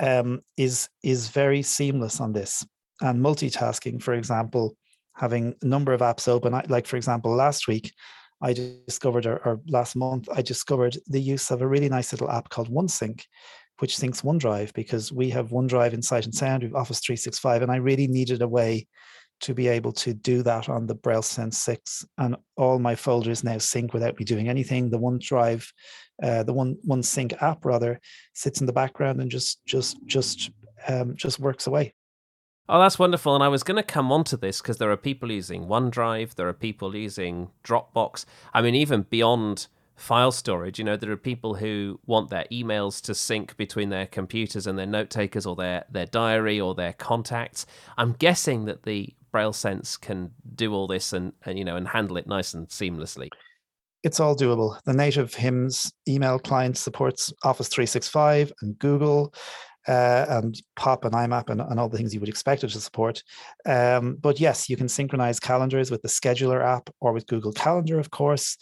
um, 0.00 0.40
is 0.56 0.88
is 1.02 1.28
very 1.28 1.62
seamless 1.62 2.20
on 2.20 2.32
this. 2.32 2.64
And 3.00 3.22
multitasking, 3.22 4.00
for 4.00 4.14
example, 4.14 4.76
having 5.14 5.54
a 5.60 5.66
number 5.66 5.92
of 5.92 6.00
apps 6.00 6.28
open. 6.28 6.52
like 6.68 6.86
for 6.86 6.96
example, 6.96 7.34
last 7.34 7.66
week 7.66 7.92
I 8.42 8.52
discovered, 8.52 9.24
or, 9.26 9.36
or, 9.46 9.60
last 9.68 9.94
month, 9.94 10.28
I 10.34 10.42
discovered 10.42 10.98
the 11.06 11.20
use 11.20 11.50
of 11.50 11.62
a 11.62 11.66
really 11.66 11.88
nice 11.88 12.12
little 12.12 12.30
app 12.30 12.48
called 12.48 12.70
OneSync, 12.70 13.24
which 13.78 13.96
syncs 13.96 14.22
OneDrive 14.22 14.72
because 14.74 15.12
we 15.12 15.30
have 15.30 15.50
OneDrive 15.50 15.92
in 15.92 16.02
Sight 16.02 16.24
and 16.24 16.34
Sound, 16.34 16.62
we've 16.62 16.74
Office 16.74 17.00
365, 17.00 17.62
and 17.62 17.70
I 17.70 17.76
really 17.76 18.08
needed 18.08 18.42
a 18.42 18.48
way 18.48 18.86
to 19.42 19.54
be 19.54 19.68
able 19.68 19.92
to 19.92 20.14
do 20.14 20.42
that 20.42 20.68
on 20.68 20.86
the 20.86 20.94
Braille 20.94 21.22
Sense 21.22 21.58
6. 21.58 22.04
And 22.18 22.36
all 22.56 22.78
my 22.78 22.94
folders 22.94 23.44
now 23.44 23.58
sync 23.58 23.92
without 23.92 24.18
me 24.18 24.24
doing 24.24 24.48
anything. 24.48 24.88
The 24.90 24.98
OneDrive, 24.98 25.68
uh, 26.22 26.42
the 26.44 26.52
One 26.52 26.76
OneSync 26.86 27.40
app 27.42 27.64
rather, 27.64 28.00
sits 28.34 28.60
in 28.60 28.66
the 28.66 28.72
background 28.72 29.20
and 29.20 29.30
just 29.30 29.64
just 29.66 29.96
just 30.06 30.50
um, 30.88 31.14
just 31.16 31.38
works 31.38 31.66
away. 31.66 31.94
Oh, 32.68 32.80
that's 32.80 32.98
wonderful. 32.98 33.34
And 33.34 33.42
I 33.42 33.48
was 33.48 33.62
going 33.62 33.76
to 33.76 33.82
come 33.82 34.12
on 34.12 34.24
to 34.24 34.36
this 34.36 34.60
because 34.60 34.78
there 34.78 34.90
are 34.90 34.96
people 34.96 35.30
using 35.30 35.66
OneDrive, 35.66 36.36
there 36.36 36.48
are 36.48 36.52
people 36.52 36.94
using 36.94 37.50
Dropbox. 37.64 38.24
I 38.54 38.62
mean, 38.62 38.74
even 38.74 39.02
beyond 39.02 39.66
file 39.96 40.32
storage, 40.32 40.78
you 40.78 40.84
know, 40.84 40.96
there 40.96 41.10
are 41.10 41.16
people 41.16 41.54
who 41.54 41.98
want 42.06 42.30
their 42.30 42.46
emails 42.52 43.00
to 43.02 43.14
sync 43.14 43.56
between 43.56 43.88
their 43.88 44.06
computers 44.06 44.66
and 44.66 44.78
their 44.78 44.86
note 44.86 45.10
takers 45.10 45.44
or 45.44 45.56
their, 45.56 45.84
their 45.90 46.06
diary 46.06 46.60
or 46.60 46.74
their 46.74 46.92
contacts. 46.92 47.66
I'm 47.98 48.12
guessing 48.12 48.64
that 48.66 48.84
the 48.84 49.12
Braille 49.32 49.52
Sense 49.52 49.96
can 49.96 50.30
do 50.54 50.72
all 50.72 50.86
this 50.86 51.12
and, 51.12 51.32
and 51.44 51.58
you 51.58 51.64
know 51.64 51.76
and 51.76 51.88
handle 51.88 52.18
it 52.18 52.26
nice 52.26 52.54
and 52.54 52.68
seamlessly. 52.68 53.28
It's 54.04 54.20
all 54.20 54.36
doable. 54.36 54.78
The 54.84 54.92
native 54.92 55.32
HIMS 55.34 55.92
email 56.08 56.38
client 56.38 56.76
supports 56.76 57.32
Office 57.44 57.68
365 57.68 58.52
and 58.60 58.78
Google 58.78 59.32
uh, 59.88 60.26
and 60.28 60.60
POP 60.76 61.04
and 61.04 61.14
IMAP 61.14 61.50
and, 61.50 61.60
and, 61.60 61.80
all 61.80 61.88
the 61.88 61.96
things 61.96 62.14
you 62.14 62.20
would 62.20 62.28
expect 62.28 62.62
it 62.64 62.68
to 62.68 62.80
support. 62.80 63.22
Um, 63.66 64.16
but 64.20 64.38
yes, 64.38 64.68
you 64.68 64.76
can 64.76 64.88
synchronize 64.88 65.40
calendars 65.40 65.90
with 65.90 66.02
the 66.02 66.08
Scheduler 66.08 66.64
app 66.64 66.88
or 67.00 67.12
with 67.12 67.26
Google 67.26 67.52
Calendar, 67.52 67.98
of 67.98 68.10
course. 68.10 68.56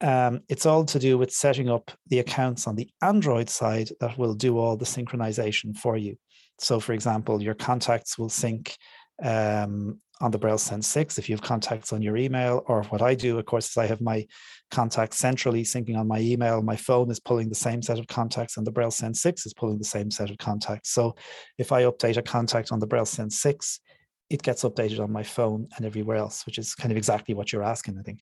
Um, 0.00 0.40
it's 0.48 0.66
all 0.66 0.84
to 0.86 0.98
do 0.98 1.16
with 1.16 1.30
setting 1.30 1.70
up 1.70 1.90
the 2.08 2.18
accounts 2.18 2.66
on 2.66 2.74
the 2.74 2.90
Android 3.02 3.48
side 3.48 3.90
that 4.00 4.18
will 4.18 4.34
do 4.34 4.58
all 4.58 4.76
the 4.76 4.84
synchronization 4.84 5.76
for 5.76 5.96
you. 5.96 6.16
So, 6.58 6.80
for 6.80 6.92
example, 6.92 7.42
your 7.42 7.54
contacts 7.54 8.18
will 8.18 8.28
sync 8.28 8.76
um, 9.22 10.00
on 10.22 10.30
the 10.30 10.38
Braille 10.38 10.56
Sense 10.56 10.86
6 10.86 11.18
if 11.18 11.28
you 11.28 11.34
have 11.34 11.42
contacts 11.42 11.92
on 11.92 12.00
your 12.00 12.16
email. 12.16 12.62
Or 12.66 12.84
what 12.84 13.02
I 13.02 13.14
do, 13.14 13.38
of 13.38 13.44
course, 13.44 13.68
is 13.68 13.76
I 13.76 13.86
have 13.86 14.00
my 14.00 14.24
contacts 14.70 15.18
centrally 15.18 15.64
syncing 15.64 15.98
on 15.98 16.06
my 16.06 16.20
email. 16.20 16.62
My 16.62 16.76
phone 16.76 17.10
is 17.10 17.18
pulling 17.18 17.48
the 17.48 17.56
same 17.56 17.82
set 17.82 17.98
of 17.98 18.06
contacts, 18.06 18.56
and 18.56 18.66
the 18.66 18.70
Braille 18.70 18.92
Sense 18.92 19.20
6 19.20 19.44
is 19.44 19.52
pulling 19.52 19.78
the 19.78 19.84
same 19.84 20.10
set 20.10 20.30
of 20.30 20.38
contacts. 20.38 20.90
So 20.90 21.16
if 21.58 21.72
I 21.72 21.82
update 21.82 22.16
a 22.16 22.22
contact 22.22 22.70
on 22.70 22.78
the 22.78 22.86
Braille 22.86 23.04
Sense 23.04 23.40
6, 23.40 23.80
it 24.30 24.42
gets 24.42 24.62
updated 24.62 25.00
on 25.00 25.12
my 25.12 25.24
phone 25.24 25.68
and 25.76 25.84
everywhere 25.84 26.16
else, 26.16 26.46
which 26.46 26.56
is 26.56 26.74
kind 26.74 26.92
of 26.92 26.96
exactly 26.96 27.34
what 27.34 27.52
you're 27.52 27.64
asking, 27.64 27.98
I 27.98 28.02
think. 28.02 28.20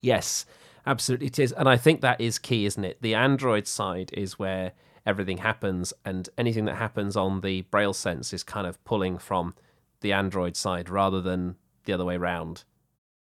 Yes, 0.00 0.46
absolutely 0.86 1.26
it 1.26 1.38
is. 1.40 1.52
And 1.52 1.68
I 1.68 1.76
think 1.76 2.00
that 2.00 2.20
is 2.20 2.38
key, 2.38 2.64
isn't 2.64 2.84
it? 2.84 3.02
The 3.02 3.14
Android 3.14 3.66
side 3.66 4.10
is 4.14 4.38
where 4.38 4.72
everything 5.04 5.38
happens, 5.38 5.92
and 6.04 6.28
anything 6.38 6.66
that 6.66 6.76
happens 6.76 7.16
on 7.16 7.40
the 7.40 7.62
Braille 7.62 7.92
Sense 7.92 8.32
is 8.32 8.44
kind 8.44 8.68
of 8.68 8.82
pulling 8.84 9.18
from 9.18 9.54
the 10.00 10.12
Android 10.12 10.56
side 10.56 10.88
rather 10.88 11.20
than 11.20 11.56
the 11.84 11.92
other 11.92 12.04
way 12.04 12.16
around. 12.16 12.64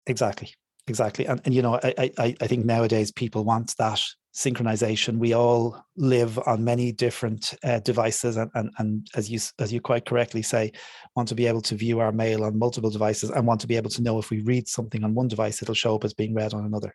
Exactly. 0.07 0.53
exactly. 0.87 1.27
And, 1.27 1.41
and 1.45 1.55
you 1.55 1.63
know, 1.63 1.79
I, 1.83 2.11
I, 2.19 2.37
I 2.41 2.47
think 2.47 2.65
nowadays 2.65 3.13
people 3.13 3.45
want 3.45 3.77
that 3.79 4.01
synchronization. 4.35 5.19
We 5.19 5.33
all 5.33 5.85
live 5.97 6.39
on 6.47 6.65
many 6.65 6.93
different 6.93 7.55
uh, 7.65 7.81
devices, 7.81 8.37
and, 8.37 8.51
and 8.55 8.71
and 8.79 9.07
as 9.15 9.31
you 9.31 9.41
as 9.59 9.73
you 9.73 9.81
quite 9.81 10.07
correctly 10.07 10.43
say, 10.43 10.73
want 11.17 11.29
to 11.29 11.35
be 11.35 11.47
able 11.47 11.63
to 11.63 11.75
view 11.75 12.01
our 12.01 12.13
mail 12.13 12.45
on 12.45 12.59
multiple 12.59 12.91
devices, 12.91 13.31
and 13.31 13.47
want 13.47 13.61
to 13.63 13.67
be 13.67 13.77
able 13.77 13.91
to 13.91 14.03
know 14.03 14.19
if 14.19 14.31
we 14.31 14.41
read 14.43 14.69
something 14.69 15.05
on 15.05 15.15
one 15.15 15.29
device, 15.29 15.63
it'll 15.63 15.75
show 15.75 15.95
up 15.95 16.05
as 16.05 16.15
being 16.15 16.35
read 16.35 16.55
on 16.55 16.65
another. 16.65 16.95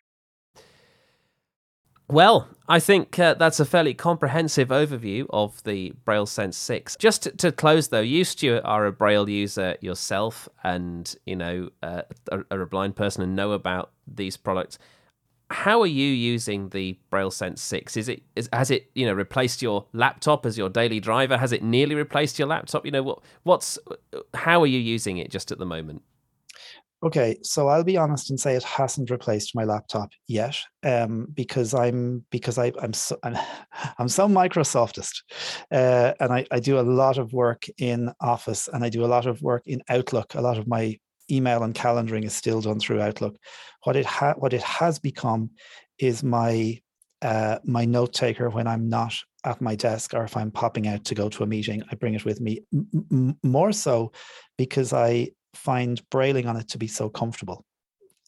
Well, 2.08 2.48
I 2.68 2.78
think 2.78 3.18
uh, 3.18 3.34
that's 3.34 3.58
a 3.58 3.64
fairly 3.64 3.92
comprehensive 3.92 4.68
overview 4.68 5.26
of 5.30 5.62
the 5.64 5.92
Braille 6.04 6.26
Sense 6.26 6.56
6. 6.56 6.96
Just 6.96 7.24
to, 7.24 7.30
to, 7.32 7.50
close, 7.50 7.88
though, 7.88 8.00
you, 8.00 8.24
Stuart, 8.24 8.62
are 8.64 8.86
a 8.86 8.92
Braille 8.92 9.28
user 9.28 9.76
yourself 9.80 10.48
and, 10.62 11.14
you 11.26 11.34
know, 11.34 11.70
uh, 11.82 12.02
are 12.30 12.60
a 12.60 12.66
blind 12.66 12.94
person 12.94 13.22
and 13.22 13.34
know 13.34 13.52
about 13.52 13.90
these 14.06 14.36
products. 14.36 14.78
How 15.50 15.80
are 15.80 15.86
you 15.86 16.06
using 16.06 16.68
the 16.68 16.96
Braille 17.10 17.30
Sense 17.32 17.60
6? 17.62 17.96
Is 17.96 18.08
it 18.08 18.22
is, 18.36 18.48
has 18.52 18.70
it, 18.70 18.90
you 18.94 19.06
know, 19.06 19.12
replaced 19.12 19.60
your 19.60 19.86
laptop 19.92 20.46
as 20.46 20.56
your 20.56 20.68
daily 20.68 21.00
driver? 21.00 21.38
Has 21.38 21.52
it 21.52 21.62
nearly 21.62 21.94
replaced 21.96 22.38
your 22.38 22.48
laptop? 22.48 22.84
You 22.84 22.92
know, 22.92 23.02
what 23.02 23.20
what's 23.44 23.78
how 24.34 24.62
are 24.62 24.66
you 24.66 24.80
using 24.80 25.18
it 25.18 25.30
just 25.30 25.52
at 25.52 25.58
the 25.58 25.66
moment? 25.66 26.02
Okay, 27.02 27.36
so 27.42 27.68
I'll 27.68 27.84
be 27.84 27.98
honest 27.98 28.30
and 28.30 28.40
say 28.40 28.54
it 28.54 28.62
hasn't 28.62 29.10
replaced 29.10 29.54
my 29.54 29.64
laptop 29.64 30.10
yet, 30.26 30.56
um, 30.82 31.26
because 31.34 31.74
I'm 31.74 32.24
because 32.30 32.56
I, 32.58 32.72
I'm 32.80 32.94
so 32.94 33.18
I'm, 33.22 33.36
I'm 33.98 34.08
so 34.08 34.26
Microsoftist, 34.26 35.22
uh, 35.70 36.14
and 36.20 36.32
I, 36.32 36.46
I 36.50 36.58
do 36.58 36.78
a 36.78 36.80
lot 36.80 37.18
of 37.18 37.34
work 37.34 37.64
in 37.76 38.12
Office 38.20 38.68
and 38.72 38.82
I 38.82 38.88
do 38.88 39.04
a 39.04 39.06
lot 39.06 39.26
of 39.26 39.42
work 39.42 39.64
in 39.66 39.82
Outlook. 39.90 40.34
A 40.34 40.40
lot 40.40 40.56
of 40.56 40.66
my 40.66 40.96
email 41.30 41.62
and 41.64 41.74
calendaring 41.74 42.24
is 42.24 42.34
still 42.34 42.62
done 42.62 42.80
through 42.80 43.02
Outlook. 43.02 43.36
What 43.84 43.96
it 43.96 44.06
ha- 44.06 44.34
what 44.38 44.54
it 44.54 44.62
has 44.62 44.98
become 44.98 45.50
is 45.98 46.24
my 46.24 46.80
uh, 47.20 47.58
my 47.64 47.84
note 47.84 48.14
taker 48.14 48.48
when 48.48 48.66
I'm 48.66 48.88
not 48.88 49.14
at 49.44 49.60
my 49.60 49.74
desk 49.74 50.14
or 50.14 50.24
if 50.24 50.36
I'm 50.36 50.50
popping 50.50 50.88
out 50.88 51.04
to 51.04 51.14
go 51.14 51.28
to 51.28 51.44
a 51.44 51.46
meeting. 51.46 51.82
I 51.90 51.94
bring 51.94 52.14
it 52.14 52.24
with 52.24 52.40
me 52.40 52.60
M- 52.72 52.88
m- 53.12 53.38
more 53.42 53.72
so 53.72 54.12
because 54.58 54.92
I 54.92 55.30
find 55.56 56.00
brailing 56.10 56.46
on 56.46 56.56
it 56.56 56.68
to 56.68 56.78
be 56.78 56.86
so 56.86 57.08
comfortable. 57.08 57.64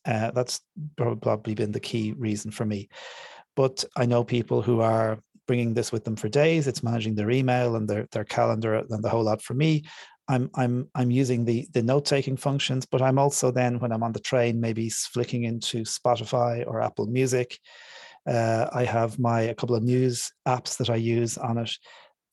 Uh, 0.05 0.31
that's 0.31 0.61
probably 0.97 1.55
been 1.55 1.73
the 1.73 1.81
key 1.81 2.13
reason 2.17 2.51
for 2.51 2.65
me. 2.65 2.89
But 3.57 3.85
I 3.97 4.07
know 4.07 4.25
people 4.25 4.63
who 4.63 4.81
are 4.81 5.19
bringing 5.47 5.75
this 5.75 5.91
with 5.91 6.05
them 6.05 6.15
for 6.15 6.29
days. 6.29 6.69
It's 6.69 6.85
managing 6.85 7.17
their 7.17 7.31
email 7.31 7.75
and 7.75 7.89
their 7.89 8.07
their 8.13 8.25
calendar 8.25 8.75
and 8.75 9.03
the 9.03 9.09
whole 9.09 9.25
lot. 9.25 9.43
For 9.43 9.55
me, 9.55 9.85
I'm 10.29 10.51
I'm 10.55 10.89
I'm 10.95 11.11
using 11.11 11.45
the 11.45 11.67
the 11.73 11.83
note 11.83 12.05
taking 12.05 12.37
functions, 12.37 12.87
but 12.87 13.03
I'm 13.03 13.19
also 13.19 13.51
then 13.51 13.81
when 13.81 13.91
I'm 13.91 14.03
on 14.03 14.13
the 14.13 14.21
train 14.21 14.61
maybe 14.61 14.91
flicking 14.91 15.45
into 15.45 15.83
Spotify 15.83 16.65
or 16.67 16.81
Apple 16.81 17.07
Music. 17.07 17.59
Uh, 18.27 18.69
I 18.73 18.85
have 18.85 19.19
my 19.19 19.41
a 19.41 19.55
couple 19.55 19.75
of 19.75 19.83
news 19.83 20.31
apps 20.47 20.77
that 20.77 20.91
I 20.91 20.97
use 20.97 21.39
on 21.39 21.57
it, 21.59 21.73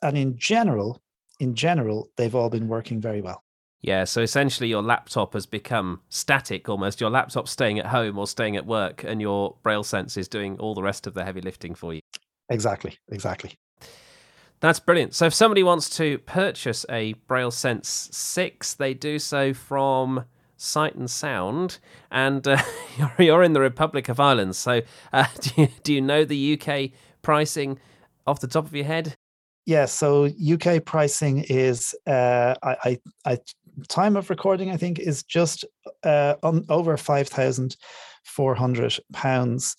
and 0.01 0.17
in 0.17 0.37
general, 0.37 1.01
in 1.39 1.55
general, 1.55 2.09
they've 2.17 2.35
all 2.35 2.49
been 2.49 2.67
working 2.67 2.99
very 2.99 3.21
well. 3.21 3.44
Yeah, 3.85 4.05
so 4.05 4.21
essentially 4.21 4.67
your 4.67 4.81
laptop 4.81 5.33
has 5.33 5.45
become 5.45 6.01
static 6.09 6.67
almost. 6.67 6.99
Your 6.99 7.11
laptop's 7.11 7.51
staying 7.51 7.77
at 7.77 7.85
home 7.85 8.17
or 8.17 8.25
staying 8.25 8.57
at 8.57 8.65
work, 8.65 9.03
and 9.03 9.21
your 9.21 9.57
Braille 9.61 9.83
Sense 9.83 10.17
is 10.17 10.27
doing 10.27 10.57
all 10.57 10.73
the 10.73 10.81
rest 10.81 11.05
of 11.05 11.13
the 11.13 11.23
heavy 11.23 11.39
lifting 11.39 11.75
for 11.75 11.93
you. 11.93 12.01
Exactly, 12.49 12.97
exactly. 13.09 13.53
That's 14.59 14.79
brilliant. 14.79 15.13
So 15.13 15.27
if 15.27 15.35
somebody 15.35 15.61
wants 15.61 15.87
to 15.97 16.17
purchase 16.17 16.83
a 16.89 17.13
Braille 17.27 17.51
Sense 17.51 18.09
6, 18.11 18.73
they 18.73 18.95
do 18.95 19.19
so 19.19 19.53
from 19.53 20.25
Sight 20.57 20.95
and 20.95 21.07
Sound, 21.07 21.77
and 22.09 22.47
uh, 22.47 22.57
you're 23.19 23.43
in 23.43 23.53
the 23.53 23.59
Republic 23.59 24.09
of 24.09 24.19
Ireland. 24.19 24.55
So 24.55 24.81
uh, 25.13 25.27
do, 25.41 25.61
you, 25.61 25.67
do 25.83 25.93
you 25.93 26.01
know 26.01 26.25
the 26.25 26.59
UK 26.59 26.89
pricing 27.21 27.77
off 28.25 28.39
the 28.39 28.47
top 28.47 28.65
of 28.65 28.73
your 28.73 28.85
head? 28.85 29.13
Yeah, 29.67 29.85
so 29.85 30.25
UK 30.25 30.83
pricing 30.85 31.43
is 31.49 31.93
uh, 32.07 32.55
I, 32.63 32.77
I, 32.83 32.99
I 33.25 33.37
time 33.87 34.15
of 34.15 34.29
recording, 34.29 34.71
I 34.71 34.77
think, 34.77 34.99
is 34.99 35.23
just 35.23 35.65
uh, 36.03 36.35
on, 36.43 36.65
over 36.69 36.97
five 36.97 37.27
thousand 37.27 37.75
four 38.23 38.55
hundred 38.55 38.97
pounds. 39.13 39.75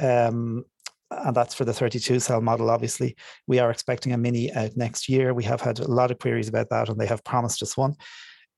Um, 0.00 0.64
and 1.10 1.34
that's 1.34 1.54
for 1.54 1.64
the 1.64 1.72
32 1.72 2.20
cell 2.20 2.40
model. 2.40 2.70
Obviously, 2.70 3.16
we 3.48 3.58
are 3.58 3.70
expecting 3.70 4.12
a 4.12 4.18
mini 4.18 4.52
out 4.52 4.76
next 4.76 5.08
year. 5.08 5.34
We 5.34 5.42
have 5.42 5.60
had 5.60 5.80
a 5.80 5.90
lot 5.90 6.12
of 6.12 6.20
queries 6.20 6.48
about 6.48 6.70
that, 6.70 6.88
and 6.88 7.00
they 7.00 7.06
have 7.06 7.24
promised 7.24 7.62
us 7.62 7.76
one. 7.76 7.96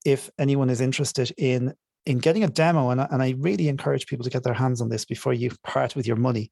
If 0.05 0.29
anyone 0.37 0.69
is 0.69 0.81
interested 0.81 1.31
in 1.37 1.73
in 2.05 2.17
getting 2.17 2.43
a 2.43 2.49
demo, 2.49 2.89
and, 2.89 2.99
and 2.99 3.23
I 3.23 3.33
really 3.37 3.69
encourage 3.69 4.07
people 4.07 4.25
to 4.25 4.29
get 4.29 4.43
their 4.43 4.53
hands 4.53 4.81
on 4.81 4.89
this 4.89 5.05
before 5.05 5.33
you 5.33 5.51
part 5.63 5.95
with 5.95 6.05
your 6.05 6.17
money. 6.17 6.51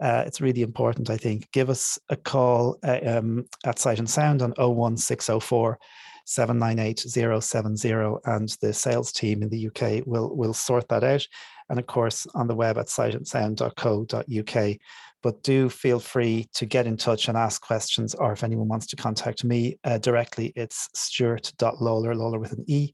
Uh, 0.00 0.22
it's 0.26 0.40
really 0.40 0.62
important, 0.62 1.10
I 1.10 1.16
think. 1.16 1.50
Give 1.52 1.70
us 1.70 1.98
a 2.08 2.16
call 2.16 2.78
uh, 2.84 3.00
um, 3.04 3.46
at 3.64 3.80
Sight 3.80 3.98
and 3.98 4.08
Sound 4.08 4.42
on 4.42 4.52
01604 4.52 5.78
798070 6.26 8.20
and 8.24 8.48
the 8.60 8.72
sales 8.72 9.12
team 9.12 9.42
in 9.42 9.48
the 9.48 9.66
UK 9.68 10.06
will 10.06 10.34
will 10.36 10.54
sort 10.54 10.88
that 10.88 11.04
out. 11.04 11.26
And 11.68 11.78
of 11.78 11.86
course, 11.86 12.26
on 12.34 12.46
the 12.48 12.54
web 12.54 12.78
at 12.78 12.86
sightandsound.co.uk. 12.86 14.78
But 15.22 15.42
do 15.44 15.68
feel 15.68 16.00
free 16.00 16.48
to 16.54 16.66
get 16.66 16.86
in 16.86 16.96
touch 16.96 17.28
and 17.28 17.38
ask 17.38 17.62
questions, 17.62 18.14
or 18.14 18.32
if 18.32 18.42
anyone 18.42 18.66
wants 18.66 18.86
to 18.88 18.96
contact 18.96 19.44
me 19.44 19.78
uh, 19.84 19.98
directly, 19.98 20.52
it's 20.56 20.88
stuart.lawler, 20.94 22.14
Lawler 22.14 22.40
with 22.40 22.52
an 22.52 22.64
E, 22.66 22.92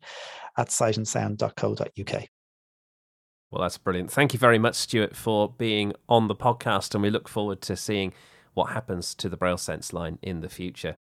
at 0.59 0.69
sightandsound.co.uk. 0.69 2.25
Well, 3.51 3.63
that's 3.63 3.79
brilliant. 3.79 4.11
Thank 4.11 4.35
you 4.35 4.39
very 4.39 4.59
much, 4.59 4.75
Stuart, 4.75 5.17
for 5.17 5.51
being 5.51 5.95
on 6.07 6.29
the 6.29 6.37
podcast, 6.37 6.95
and 6.95 7.03
we 7.03 7.09
look 7.09 7.29
forward 7.29 7.63
to 7.63 7.77
seeing 7.77 8.13
what 8.53 8.73
happens 8.73 9.15
to 9.15 9.31
the 9.31 9.39
Braille 9.39 9.57
Sense 9.57 9.95
line 9.95 10.19
in 10.21 10.41
the 10.41 10.51
future. 10.51 10.97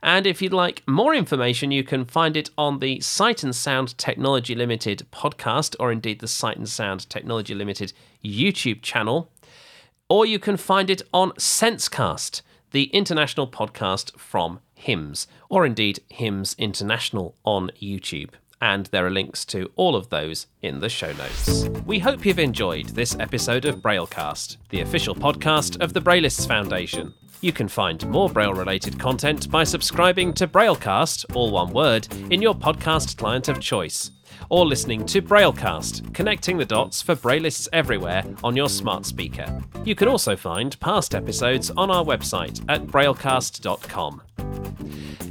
And 0.02 0.26
if 0.26 0.42
you'd 0.42 0.54
like 0.54 0.82
more 0.88 1.14
information, 1.14 1.70
you 1.70 1.84
can 1.84 2.04
find 2.04 2.36
it 2.36 2.50
on 2.58 2.80
the 2.80 3.00
Sight 3.00 3.44
and 3.44 3.56
Sound 3.56 3.96
Technology 4.00 4.56
Limited 4.56 5.06
podcast, 5.12 5.76
or 5.80 5.92
indeed 5.92 6.20
the 6.20 6.28
Sight 6.28 6.58
and 6.58 6.68
Sound 6.68 7.08
Technology 7.12 7.54
Limited 7.54 7.94
YouTube 8.26 8.82
channel. 8.82 9.30
Or 10.10 10.26
you 10.26 10.40
can 10.40 10.58
find 10.58 10.90
it 10.90 11.04
on 11.14 11.34
Sensecast, 11.34 12.42
the 12.72 12.86
international 12.86 13.48
podcast 13.48 14.18
from 14.18 14.62
HIMS, 14.74 15.28
or 15.48 15.64
indeed 15.64 16.00
HIMS 16.10 16.56
International 16.58 17.36
on 17.46 17.70
YouTube 17.80 18.32
and 18.64 18.86
there 18.88 19.06
are 19.06 19.12
links 19.12 19.44
to 19.44 19.70
all 19.76 19.94
of 19.94 20.10
those 20.10 20.48
in 20.62 20.80
the 20.80 20.88
show 20.88 21.12
notes. 21.12 21.68
We 21.86 22.00
hope 22.00 22.26
you've 22.26 22.40
enjoyed 22.40 22.86
this 22.88 23.14
episode 23.20 23.66
of 23.66 23.82
Braillecast, 23.82 24.56
the 24.70 24.80
official 24.80 25.14
podcast 25.14 25.82
of 25.82 25.92
the 25.92 26.00
Braillists 26.00 26.48
Foundation. 26.48 27.14
You 27.42 27.52
can 27.52 27.68
find 27.68 28.08
more 28.08 28.30
Braille 28.30 28.54
related 28.54 28.98
content 28.98 29.52
by 29.52 29.66
subscribing 29.66 30.32
to 30.36 30.48
Braillecast, 30.48 31.36
all 31.36 31.52
one 31.52 31.74
word, 31.74 32.08
in 32.32 32.42
your 32.42 32.56
podcast 32.56 33.18
client 33.18 33.50
of 33.50 33.60
choice, 33.60 34.12
or 34.50 34.66
listening 34.66 35.06
to 35.08 35.22
Braillecast, 35.22 36.14
connecting 36.14 36.58
the 36.58 36.64
dots 36.64 37.02
for 37.02 37.16
Braillists 37.16 37.68
everywhere 37.74 38.24
on 38.46 38.56
your 38.56 38.70
smart 38.70 39.06
speaker. 39.06 39.62
You 39.84 39.94
can 39.94 40.08
also 40.08 40.38
find 40.38 40.80
past 40.80 41.14
episodes 41.14 41.70
on 41.72 41.92
our 41.92 42.06
website 42.06 42.64
at 42.70 42.88
braillecast.com. 42.88 44.22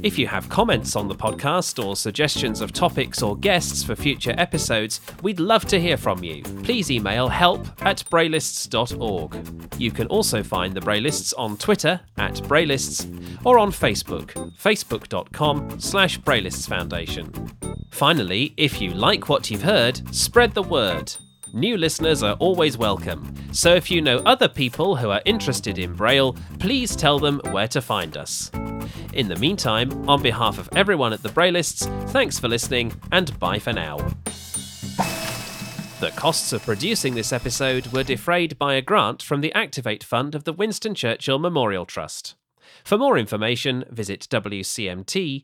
If 0.03 0.19
you 0.19 0.27
have 0.27 0.49
comments 0.49 0.97
on 0.97 1.07
the 1.07 1.15
podcast 1.15 1.81
or 1.81 1.95
suggestions 1.95 2.59
of 2.59 2.73
topics 2.73 3.21
or 3.21 3.37
guests 3.37 3.83
for 3.83 3.95
future 3.95 4.35
episodes, 4.37 4.99
we'd 5.21 5.39
love 5.39 5.63
to 5.67 5.79
hear 5.79 5.95
from 5.95 6.21
you. 6.25 6.43
Please 6.63 6.91
email 6.91 7.29
help 7.29 7.65
at 7.83 8.03
braillists.org. 8.11 9.79
You 9.79 9.91
can 9.91 10.07
also 10.07 10.43
find 10.43 10.73
the 10.73 10.81
Braillists 10.81 11.33
on 11.37 11.55
Twitter 11.55 12.01
at 12.17 12.33
Braillists 12.43 13.07
or 13.45 13.57
on 13.57 13.71
Facebook, 13.71 14.33
facebook.com 14.57 15.79
slash 15.79 16.19
Braillists 16.19 16.67
Foundation. 16.67 17.31
Finally, 17.89 18.53
if 18.57 18.81
you 18.81 18.89
like 18.89 19.29
what 19.29 19.49
you've 19.49 19.63
heard, 19.63 20.13
spread 20.13 20.53
the 20.53 20.63
word. 20.63 21.13
New 21.55 21.77
listeners 21.77 22.23
are 22.23 22.33
always 22.39 22.79
welcome, 22.79 23.31
so 23.51 23.75
if 23.75 23.91
you 23.91 24.01
know 24.01 24.17
other 24.25 24.47
people 24.47 24.95
who 24.95 25.11
are 25.11 25.21
interested 25.23 25.77
in 25.77 25.93
Braille, 25.93 26.35
please 26.57 26.95
tell 26.95 27.19
them 27.19 27.39
where 27.51 27.67
to 27.67 27.79
find 27.79 28.17
us. 28.17 28.49
In 29.13 29.27
the 29.27 29.35
meantime, 29.35 30.09
on 30.09 30.23
behalf 30.23 30.57
of 30.57 30.67
everyone 30.75 31.13
at 31.13 31.21
the 31.21 31.29
Braillists, 31.29 31.85
thanks 32.09 32.39
for 32.39 32.47
listening 32.47 32.99
and 33.11 33.37
bye 33.39 33.59
for 33.59 33.71
now. 33.71 33.97
The 35.99 36.11
costs 36.15 36.53
of 36.53 36.63
producing 36.63 37.13
this 37.13 37.31
episode 37.31 37.85
were 37.93 38.03
defrayed 38.03 38.57
by 38.57 38.73
a 38.73 38.81
grant 38.81 39.21
from 39.21 39.41
the 39.41 39.53
Activate 39.53 40.03
Fund 40.03 40.33
of 40.33 40.45
the 40.45 40.53
Winston 40.53 40.95
Churchill 40.95 41.37
Memorial 41.37 41.85
Trust. 41.85 42.33
For 42.83 42.97
more 42.97 43.15
information, 43.15 43.85
visit 43.91 44.21
wcmt.org.uk. 44.31 45.43